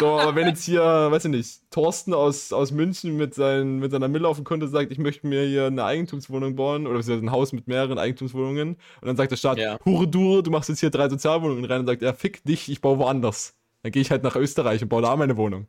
[0.00, 3.90] So, aber wenn jetzt hier, weiß ich nicht, Thorsten aus, aus München mit, seinen, mit
[3.90, 7.30] seiner Mille auf dem Konto sagt, ich möchte mir hier eine Eigentumswohnung bauen oder ein
[7.30, 9.78] Haus mit mehreren Eigentumswohnungen und dann sagt der Staat, Ja.
[9.84, 12.80] Hure Dure, du machst jetzt hier drei Sozialwohnungen rein und sagt, ja, fick dich, ich
[12.80, 13.56] baue woanders.
[13.82, 15.66] Dann gehe ich halt nach Österreich und baue da meine Wohnung.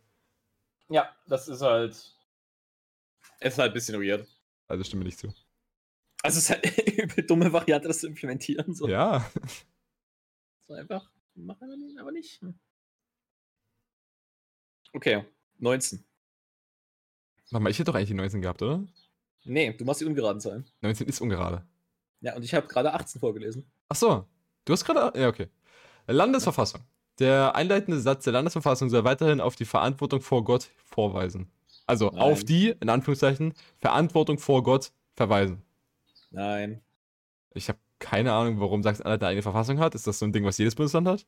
[0.90, 1.92] Ja, das ist halt.
[3.40, 4.28] Es ist halt ein bisschen weird.
[4.68, 5.28] Also stimme nicht zu.
[6.24, 8.74] Also es ist halt eine übel dumme Variante, das zu implementieren.
[8.74, 9.30] So, Ja.
[10.68, 11.10] so einfach.
[11.36, 12.42] Machen wir nicht, aber nicht.
[12.42, 12.60] Hm.
[14.94, 15.24] Okay,
[15.60, 16.04] 19.
[17.52, 18.84] Warte mal, ich hätte doch eigentlich die 19 gehabt, oder?
[19.44, 20.66] Nee, du machst die ungeraden Zahlen.
[20.82, 21.66] 19 ist ungerade.
[22.22, 23.70] Ja, und ich habe gerade 18 vorgelesen.
[23.88, 24.26] Ach so.
[24.66, 25.18] Du hast gerade.
[25.20, 25.48] Ja, okay.
[26.08, 26.82] Landesverfassung.
[27.20, 31.52] Der einleitende Satz der Landesverfassung soll weiterhin auf die Verantwortung vor Gott vorweisen.
[31.86, 32.20] Also Nein.
[32.20, 35.64] auf die, in Anführungszeichen, Verantwortung vor Gott verweisen.
[36.32, 36.82] Nein.
[37.54, 39.96] Ich habe keine Ahnung, warum Sachsen-Anhalt eine eigene Verfassung hat.
[39.96, 41.26] Ist das so ein Ding, was jedes Bundesland hat?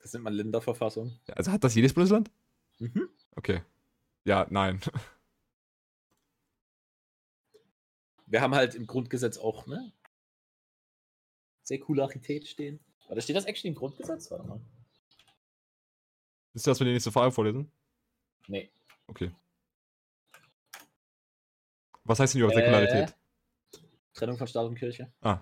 [0.00, 1.12] Das nennt man Länderverfassung.
[1.34, 2.30] Also hat das jedes Bundesland?
[2.78, 3.08] Mhm.
[3.36, 3.62] Okay.
[4.24, 4.80] Ja, nein.
[8.26, 9.92] Wir haben halt im Grundgesetz auch, ne?
[11.62, 12.80] Säkularität stehen.
[13.08, 14.30] Warte, steht das actually im Grundgesetz?
[14.30, 14.60] Warte mal.
[16.54, 17.70] Ist das, wenn die nächste Frage vorlesen?
[18.48, 18.70] Nee.
[19.06, 19.30] Okay.
[22.04, 22.64] Was heißt denn überhaupt Äh.
[22.64, 23.14] Säkularität?
[24.14, 25.12] Trennung von Staat und Kirche.
[25.20, 25.40] Ah,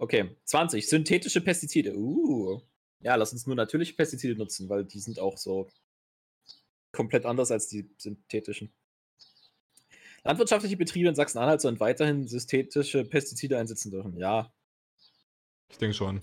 [0.00, 0.88] Okay, 20.
[0.88, 1.92] Synthetische Pestizide.
[1.96, 2.60] Uh.
[3.00, 5.68] Ja, lass uns nur natürliche Pestizide nutzen, weil die sind auch so
[6.92, 8.72] komplett anders als die synthetischen.
[10.24, 14.16] Landwirtschaftliche Betriebe in Sachsen-Anhalt sollen weiterhin synthetische Pestizide einsetzen dürfen.
[14.16, 14.52] Ja,
[15.70, 16.22] ich denke schon.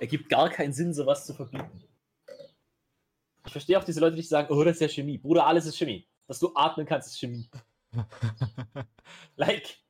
[0.00, 1.84] ergibt gar keinen Sinn, sowas zu verbieten.
[3.46, 5.18] Ich verstehe auch diese Leute, die sagen, oh, das ist ja Chemie.
[5.18, 6.08] Bruder, alles ist Chemie.
[6.26, 7.48] Dass du atmen kannst, ist Chemie.
[9.36, 9.83] Like.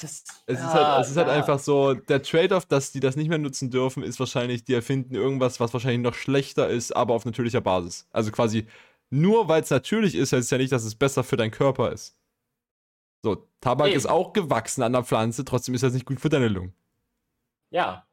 [0.00, 1.34] Das, Es ist, Ah, halt, es ist halt ja.
[1.34, 5.14] einfach so, der Trade-off, dass die das nicht mehr nutzen dürfen, ist wahrscheinlich, die erfinden
[5.14, 8.08] irgendwas, was wahrscheinlich noch schlechter ist, aber auf natürlicher Basis.
[8.10, 8.66] Also quasi,
[9.10, 11.92] nur weil es natürlich ist, heißt es ja nicht, dass es besser für deinen Körper
[11.92, 12.16] ist.
[13.24, 13.96] So, Tabak Eben.
[13.96, 16.74] ist auch gewachsen an der Pflanze, trotzdem ist das nicht gut für deine Lungen.
[17.70, 18.06] Ja.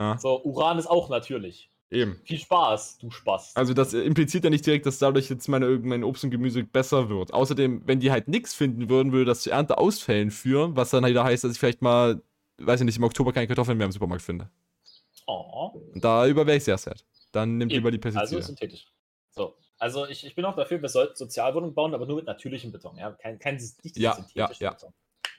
[0.00, 0.18] Ja.
[0.18, 1.70] So, Uran ist auch natürlich.
[1.90, 2.20] Eben.
[2.24, 3.54] Viel Spaß, du Spaß.
[3.54, 7.08] Also das impliziert ja nicht direkt, dass dadurch jetzt meine, mein Obst und Gemüse besser
[7.08, 7.32] wird.
[7.32, 11.22] Außerdem, wenn die halt nichts finden würden, würde das zu Ernteausfällen führen, was dann wieder
[11.22, 12.20] heißt, dass ich vielleicht mal,
[12.58, 14.50] weiß ich nicht, im Oktober keine Kartoffeln mehr im Supermarkt finde.
[15.26, 15.80] oh.
[15.94, 17.04] Und darüber wäre ich sehr sad.
[17.30, 17.78] Dann nimmt Eben.
[17.78, 18.36] lieber die Pestizide.
[18.36, 18.86] Also synthetisch.
[19.30, 19.56] So.
[19.78, 22.96] Also ich, ich bin auch dafür, wir sollten Sozialwohnungen bauen, aber nur mit natürlichem Beton.
[22.96, 24.70] Ja, kein, kein nicht Ja, synthetischen ja, ja.
[24.70, 24.92] Beton.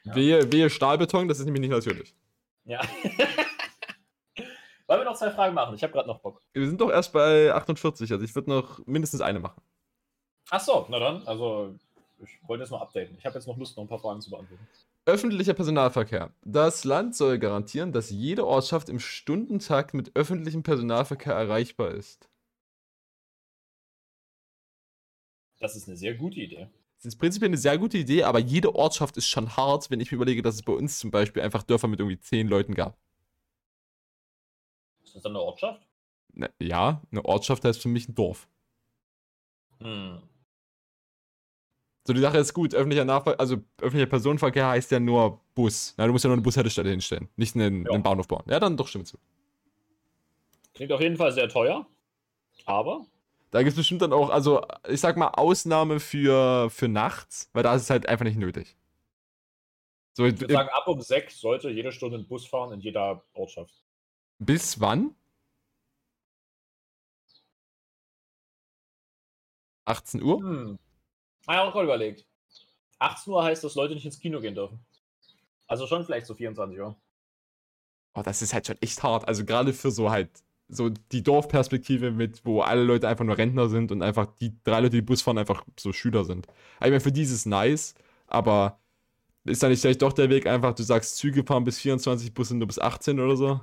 [0.04, 0.16] Ja.
[0.16, 2.16] Wehe, wehe Stahlbeton, das ist nämlich nicht natürlich.
[2.66, 2.82] Ja.
[4.88, 5.76] Wollen wir noch zwei Fragen machen?
[5.76, 6.42] Ich habe gerade noch Bock.
[6.54, 9.62] Wir sind doch erst bei 48, also ich würde noch mindestens eine machen.
[10.50, 11.28] Ach so, na dann.
[11.28, 11.76] Also
[12.20, 13.18] ich wollte jetzt noch updaten.
[13.20, 14.66] Ich habe jetzt noch Lust, noch ein paar Fragen zu beantworten.
[15.06, 16.32] Öffentlicher Personalverkehr.
[16.44, 22.30] Das Land soll garantieren, dass jede Ortschaft im Stundentakt mit öffentlichem Personalverkehr erreichbar ist.
[25.60, 26.70] Das ist eine sehr gute Idee.
[26.98, 30.12] Das ist prinzipiell eine sehr gute Idee, aber jede Ortschaft ist schon hart, wenn ich
[30.12, 32.98] mir überlege, dass es bei uns zum Beispiel einfach Dörfer mit irgendwie zehn Leuten gab.
[35.18, 35.82] Ist das dann eine Ortschaft?
[36.34, 38.48] Na, ja, eine Ortschaft heißt für mich ein Dorf.
[39.82, 40.22] Hm.
[42.06, 45.96] So, die Sache ist gut, öffentlicher Nahver also öffentlicher Personenverkehr heißt ja nur Bus.
[45.98, 47.92] Na, du musst ja nur eine Bushaltestelle hinstellen, nicht einen, Ja.
[47.92, 48.44] einen Bahnhof bauen.
[48.48, 49.18] Ja, dann doch stimmt zu.
[50.76, 51.88] Klingt auf jeden Fall sehr teuer.
[52.66, 53.06] Aber
[53.50, 57.64] Da gibt es bestimmt dann auch, also ich sag mal, Ausnahme für, für nachts, weil
[57.64, 58.78] da ist es halt einfach nicht nötig.
[60.14, 63.24] So, Ich würde sagen, ab um sechs sollte jede Stunde ein Bus fahren in jeder
[63.34, 63.74] Ortschaft.
[64.40, 65.16] Bis wann?
[69.86, 70.40] 18 Uhr?
[70.40, 70.80] Hm.
[71.46, 72.26] Ah, ja, auch gerade überlegt.
[73.00, 74.80] 18 Uhr heißt, dass Leute nicht ins Kino gehen dürfen.
[75.68, 76.96] Also schon vielleicht so 24 Uhr.
[78.14, 79.28] Oh, das ist halt schon echt hart.
[79.28, 80.30] Also gerade für so halt,
[80.70, 84.80] so die Dorfperspektive mit, wo alle Leute einfach nur Rentner sind und einfach die drei
[84.82, 86.48] Leute, die Bus fahren, einfach so Schüler sind.
[86.76, 87.94] Ich meine, für die ist es nice,
[88.28, 88.80] aber
[89.46, 92.56] ist da nicht vielleicht doch der Weg einfach, du sagst, Züge fahren bis 24, Busse
[92.56, 93.62] nur bis 18 oder so?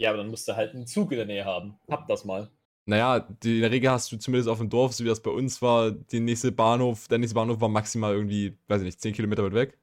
[0.00, 1.76] Ja, aber dann musst du halt einen Zug in der Nähe haben.
[1.90, 2.48] Hab das mal.
[2.86, 5.30] Naja, die, in der Regel hast du zumindest auf dem Dorf, so wie das bei
[5.30, 9.12] uns war, der nächste Bahnhof, der nächste Bahnhof war maximal irgendwie, weiß ich nicht, 10
[9.12, 9.78] Kilometer weit weg.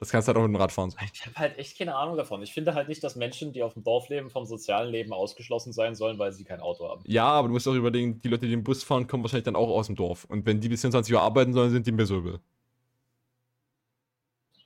[0.00, 0.92] Das kannst du halt auch mit dem Rad fahren.
[1.14, 2.42] Ich habe halt echt keine Ahnung davon.
[2.42, 5.72] Ich finde halt nicht, dass Menschen, die auf dem Dorf leben, vom sozialen Leben ausgeschlossen
[5.72, 7.02] sein sollen, weil sie kein Auto haben.
[7.06, 9.56] Ja, aber du musst auch überlegen, die Leute, die den Bus fahren, kommen wahrscheinlich dann
[9.56, 10.26] auch aus dem Dorf.
[10.26, 12.40] Und wenn die bis 24 Uhr arbeiten sollen, sind die miserable.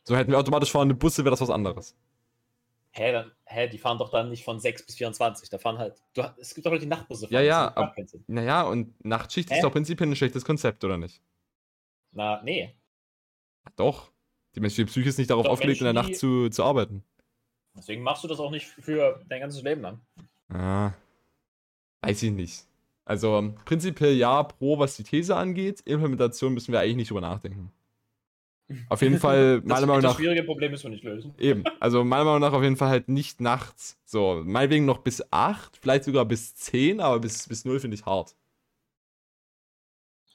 [0.03, 1.95] So hätten wir automatisch fahrende Busse, wäre das was anderes.
[2.97, 5.51] Hä, dann, hä, die fahren doch dann nicht von 6 bis 24.
[5.51, 6.03] Da fahren halt.
[6.15, 7.35] Du, es gibt doch Leute, die Nachtbusse fahren.
[7.35, 7.95] Ja, ja, ab-.
[8.27, 9.63] Naja, und Nachtschicht ist Hä?
[9.63, 11.21] doch prinzipiell ein schlechtes Konzept, oder nicht?
[12.13, 12.75] Na, nee.
[13.77, 14.11] Doch.
[14.55, 17.05] Die menschliche Psyche ist nicht darauf Doch, aufgelegt, in der Menschen, Nacht zu, zu arbeiten.
[17.77, 20.01] Deswegen machst du das auch nicht für dein ganzes Leben lang.
[20.49, 20.93] Ah,
[22.01, 22.65] weiß ich nicht.
[23.05, 25.83] Also prinzipiell ja, pro, was die These angeht.
[25.85, 27.71] Implementation müssen wir eigentlich nicht drüber nachdenken.
[28.89, 31.35] Auf jeden Fall, Das, meiner Meinung das nach, schwierige Problem müssen wir nicht lösen.
[31.39, 31.65] eben.
[31.79, 33.99] Also meiner Meinung nach auf jeden Fall halt nicht nachts.
[34.05, 38.05] So, meinetwegen noch bis 8, vielleicht sogar bis 10, aber bis, bis 0 finde ich
[38.07, 38.35] hart.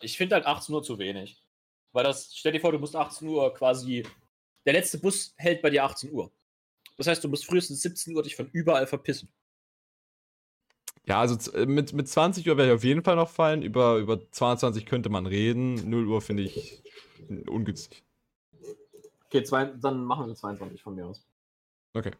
[0.01, 1.43] Ich finde halt 18 Uhr zu wenig.
[1.91, 4.03] Weil das, stell dir vor, du musst 18 Uhr quasi.
[4.65, 6.31] Der letzte Bus hält bei dir 18 Uhr.
[6.97, 9.29] Das heißt, du musst frühestens 17 Uhr dich von überall verpissen.
[11.05, 13.61] Ja, also äh, mit, mit 20 Uhr werde ich auf jeden Fall noch fallen.
[13.61, 15.89] Über, über 22 könnte man reden.
[15.89, 16.81] 0 Uhr finde ich
[17.47, 18.03] ungünstig.
[19.25, 21.25] Okay, zwei, dann machen wir 22 von mir aus.
[21.93, 22.11] Okay.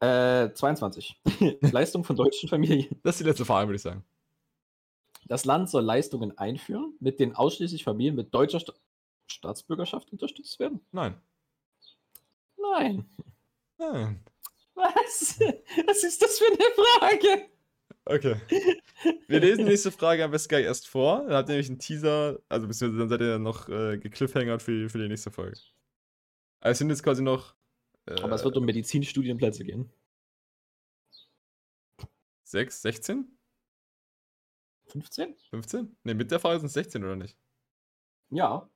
[0.00, 1.20] Äh, 22.
[1.60, 2.98] Leistung von deutschen Familien.
[3.02, 4.04] Das ist die letzte Frage, würde ich sagen.
[5.26, 8.72] Das Land soll Leistungen einführen, mit denen ausschließlich Familien mit deutscher Sta
[9.28, 10.80] Staatsbürgerschaft unterstützt werden?
[10.90, 11.18] Nein.
[12.56, 13.08] Nein.
[13.78, 14.24] Nein.
[14.74, 15.38] Was?
[15.86, 17.51] Was ist das für eine Frage?
[18.04, 18.36] Okay.
[19.28, 21.24] Wir lesen die nächste Frage am besten gleich erst vor.
[21.24, 24.62] Dann habt ihr nämlich einen Teaser, also beziehungsweise dann seid ihr dann noch äh, gekliffhangert
[24.62, 25.56] für, die- für die nächste Folge.
[26.60, 27.54] Also es sind jetzt quasi noch.
[28.06, 29.90] Äh, Aber es wird um Medizinstudienplätze gehen.
[32.44, 33.38] 6, 16?
[34.86, 35.34] 15?
[35.50, 35.96] 15?
[36.04, 37.36] Ne, mit der Frage sind es 16 oder nicht?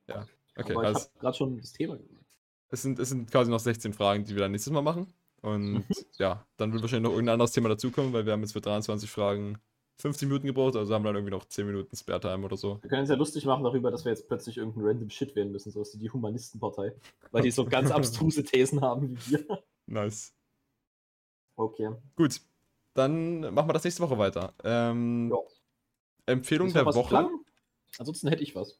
[0.07, 0.25] Ja.
[0.55, 2.25] Okay, aber ich also habe gerade schon das Thema gemacht.
[2.69, 5.13] es sind, es sind quasi noch 16 Fragen, die wir dann nächstes Mal machen.
[5.53, 5.85] Und
[6.17, 9.09] ja, dann wird wahrscheinlich noch irgendein anderes Thema dazukommen, weil wir haben jetzt für 23
[9.09, 9.57] Fragen
[9.99, 12.79] 50 Minuten gebraucht, also haben wir dann irgendwie noch 10 Minuten Spare-Time oder so.
[12.81, 15.51] Wir können uns ja lustig machen darüber, dass wir jetzt plötzlich irgendein random Shit wählen
[15.51, 16.93] müssen, so ist die Humanistenpartei.
[17.31, 19.63] Weil die so ganz abstruse Thesen haben wie wir.
[19.87, 20.33] Nice.
[21.55, 21.89] Okay.
[22.15, 22.41] Gut,
[22.93, 24.53] dann machen wir das nächste Woche weiter.
[24.63, 25.37] Ähm, Ja.
[26.27, 27.09] Empfehlung der Woche.
[27.09, 27.29] dran?
[27.97, 28.79] Ansonsten hätte ich was.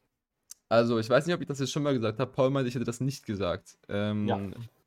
[0.70, 2.32] Also, ich weiß nicht, ob ich das jetzt schon mal gesagt habe.
[2.32, 3.78] Paul meinte, ich hätte das nicht gesagt.
[3.88, 4.40] Ähm, Ja.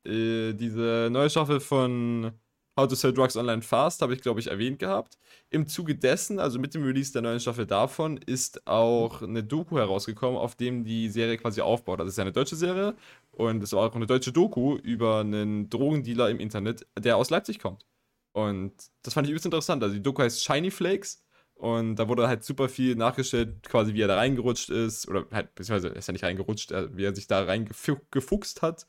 [0.05, 2.31] Äh, diese neue Staffel von
[2.77, 5.17] How to Sell Drugs Online Fast habe ich, glaube ich, erwähnt gehabt.
[5.49, 9.77] Im Zuge dessen, also mit dem Release der neuen Staffel davon, ist auch eine Doku
[9.77, 11.99] herausgekommen, auf dem die Serie quasi aufbaut.
[11.99, 12.95] Das ist ja eine deutsche Serie
[13.31, 17.59] und es war auch eine deutsche Doku über einen Drogendealer im Internet, der aus Leipzig
[17.59, 17.85] kommt.
[18.33, 18.73] Und
[19.03, 19.83] das fand ich übelst interessant.
[19.83, 21.21] Also die Doku heißt Shiny Flakes
[21.55, 25.53] und da wurde halt super viel nachgestellt, quasi wie er da reingerutscht ist, oder halt,
[25.53, 28.87] beziehungsweise er ist ja nicht reingerutscht, wie er sich da reingefuchst hat,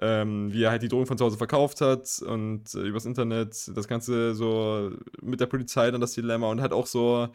[0.00, 3.70] ähm, wie er halt die Drogen von zu Hause verkauft hat und äh, übers Internet,
[3.76, 4.90] das Ganze so
[5.22, 7.28] mit der Polizei dann das Dilemma und halt auch so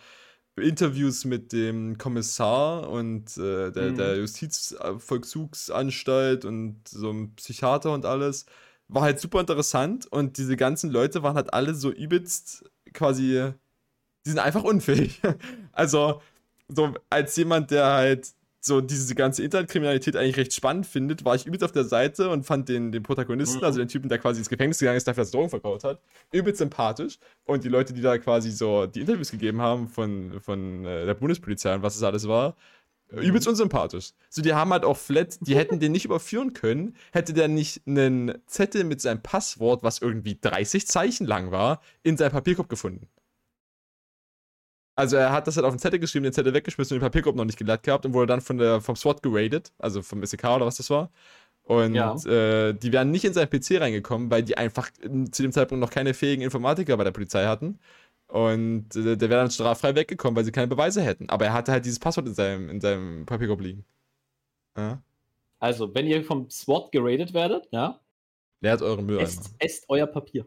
[0.57, 3.95] Interviews mit dem Kommissar und äh, der, Mhm.
[3.95, 8.45] der Justizvollzugsanstalt und so einem Psychiater und alles.
[8.87, 12.63] War halt super interessant und diese ganzen Leute waren halt alle so übelst
[12.93, 13.51] quasi
[14.25, 15.21] die sind einfach unfähig.
[15.73, 16.21] Also,
[16.69, 18.33] so als jemand, der halt
[18.65, 22.45] so diese ganze Internetkriminalität eigentlich recht spannend findet, war ich übelst auf der Seite und
[22.45, 23.63] fand den, den Protagonisten, Mhm.
[23.63, 26.01] also den Typen, der quasi ins Gefängnis gegangen ist, dafür, dass er Drogen verkauft hat,
[26.31, 27.19] übelst sympathisch.
[27.45, 31.13] Und die Leute, die da quasi so die Interviews gegeben haben von, von äh, der
[31.13, 32.55] Bundespolizei und was es alles war,
[33.11, 34.11] übelst unsympathisch.
[34.29, 37.81] So, die haben halt auch flat, die hätten den nicht überführen können, hätte der nicht
[37.85, 43.07] einen Zettel mit seinem Passwort, was irgendwie 30 Zeichen lang war, in seinem Papierkorb gefunden.
[44.95, 47.35] Also er hat das halt auf den Zettel geschrieben, den Zettel weggeschmissen und den Papierkorb
[47.35, 50.43] noch nicht geladen gehabt und wurde dann von der, vom SWAT geradet, also vom SEK
[50.45, 51.11] oder was das war.
[51.63, 52.15] Und Ja.
[52.25, 55.81] äh, die wären nicht in seinen PC reingekommen, weil die einfach in, zu dem Zeitpunkt
[55.81, 57.79] noch keine fähigen Informatiker bei der Polizei hatten.
[58.27, 61.29] Und äh, der wäre dann straffrei weggekommen, weil sie keine Beweise hätten.
[61.29, 63.85] Aber er hatte halt dieses Passwort in seinem, in seinem Papierkorb liegen.
[64.77, 65.01] Ja.
[65.59, 67.99] Also, wenn ihr vom SWAT geradet werdet, ja,
[68.61, 69.27] Leert euren Mülleimer.
[69.27, 70.45] esst, esst euer Papier.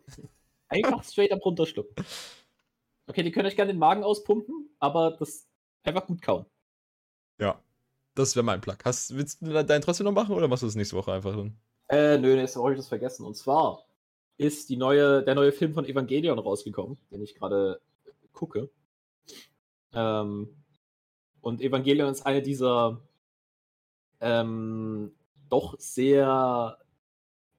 [0.69, 1.95] Einfach straight up runterschlucken.
[3.09, 5.49] Okay, die können euch gerne den Magen auspumpen, aber das
[5.83, 6.47] einfach gut kauen.
[7.41, 7.63] Ja.
[8.15, 8.79] Das wäre mein Plug.
[8.85, 11.57] Hast, willst du deinen trotzdem noch machen oder machst du das nächste Woche einfach dann?
[11.89, 13.25] Äh, nö, nächste Woche habe ich das vergessen.
[13.25, 13.85] Und zwar
[14.39, 17.81] ist die neue, der neue Film von Evangelion rausgekommen, den ich gerade
[18.33, 18.71] gucke.
[19.93, 20.49] Ähm,
[21.41, 23.01] und Evangelion ist eine dieser
[24.21, 25.15] ähm,
[25.49, 26.77] doch sehr,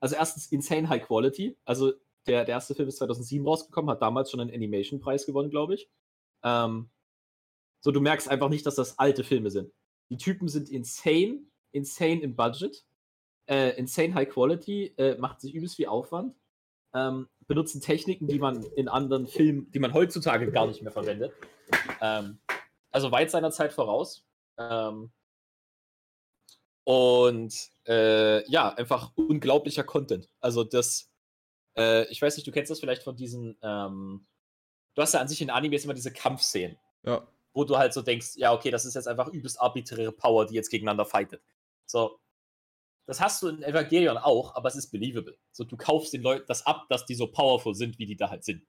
[0.01, 1.57] also erstens insane high quality.
[1.63, 1.93] Also
[2.29, 5.89] der, der erste Film ist 2007 rausgekommen, hat damals schon einen Animation-Preis gewonnen, glaube ich.
[6.43, 6.89] Ähm,
[7.81, 9.71] so, du merkst einfach nicht, dass das alte Filme sind.
[10.09, 12.85] Die Typen sind insane, insane im Budget
[13.49, 16.35] äh, insane high quality, äh, macht sich übelst viel Aufwand,
[16.93, 21.33] ähm, benutzen Techniken, die man in anderen Filmen, die man heutzutage gar nicht mehr verwendet.
[21.99, 22.39] Ähm,
[22.91, 24.25] also weit seiner Zeit voraus.
[24.57, 25.11] Ähm,
[26.83, 30.29] und äh, ja, einfach unglaublicher Content.
[30.39, 31.11] Also das,
[31.79, 34.27] äh, ich weiß nicht, du kennst das vielleicht von diesen, ähm,
[34.95, 37.25] du hast ja an sich in Animes immer diese Kampfszenen Ja.
[37.53, 40.55] wo du halt so denkst, ja, okay, das ist jetzt einfach übelst arbiträre Power, die
[40.55, 41.41] jetzt gegeneinander fightet.
[41.85, 42.19] So.
[43.05, 45.35] Das hast du in Evangelion auch, aber es ist believable.
[45.51, 48.29] So, du kaufst den Leuten das ab, dass die so powerful sind, wie die da
[48.29, 48.67] halt sind.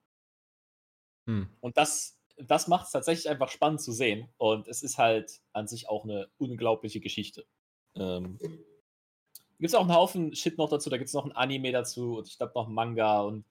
[1.27, 1.51] Hm.
[1.61, 4.33] Und das, das macht es tatsächlich einfach spannend zu sehen.
[4.39, 7.45] Und es ist halt an sich auch eine unglaubliche Geschichte.
[7.97, 8.39] Ähm,
[9.61, 12.19] gibt es auch einen Haufen Shit noch dazu, da gibt es noch ein Anime dazu
[12.19, 13.45] und ich glaube noch Manga und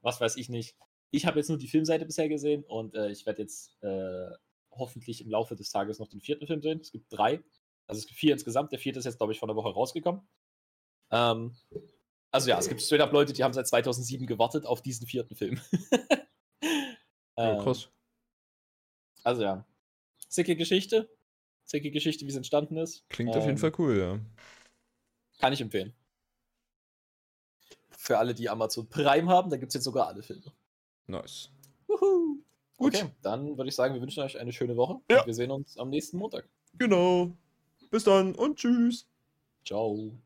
[0.00, 0.76] was weiß ich nicht.
[1.10, 4.30] Ich habe jetzt nur die Filmseite bisher gesehen und äh, ich werde jetzt äh,
[4.70, 6.80] hoffentlich im Laufe des Tages noch den vierten Film sehen.
[6.80, 7.42] Es gibt drei.
[7.86, 8.70] Also es gibt vier insgesamt.
[8.70, 10.22] Der vierte ist jetzt, glaube ich, vor einer Woche rausgekommen.
[11.10, 11.56] Ähm,
[12.30, 15.34] also ja, es gibt straight up Leute, die haben seit 2007 gewartet auf diesen vierten
[15.34, 15.60] Film.
[17.36, 17.88] Ähm, krass.
[19.24, 19.64] Also ja,
[20.28, 21.08] sicke Geschichte.
[21.64, 23.08] Sicke Geschichte, wie es entstanden ist.
[23.08, 24.18] Klingt auf jeden Ähm, Fall cool, ja.
[25.40, 25.94] Kann ich empfehlen.
[27.90, 30.52] Für alle, die Amazon Prime haben, da gibt es jetzt sogar alle Filme.
[31.06, 31.50] Nice.
[31.86, 32.38] Wuhu.
[32.76, 32.94] Gut.
[32.94, 35.00] Okay, dann würde ich sagen, wir wünschen euch eine schöne Woche.
[35.10, 35.20] Ja.
[35.20, 36.48] Und wir sehen uns am nächsten Montag.
[36.78, 37.32] Genau.
[37.90, 39.06] Bis dann und tschüss.
[39.66, 40.12] Ciao.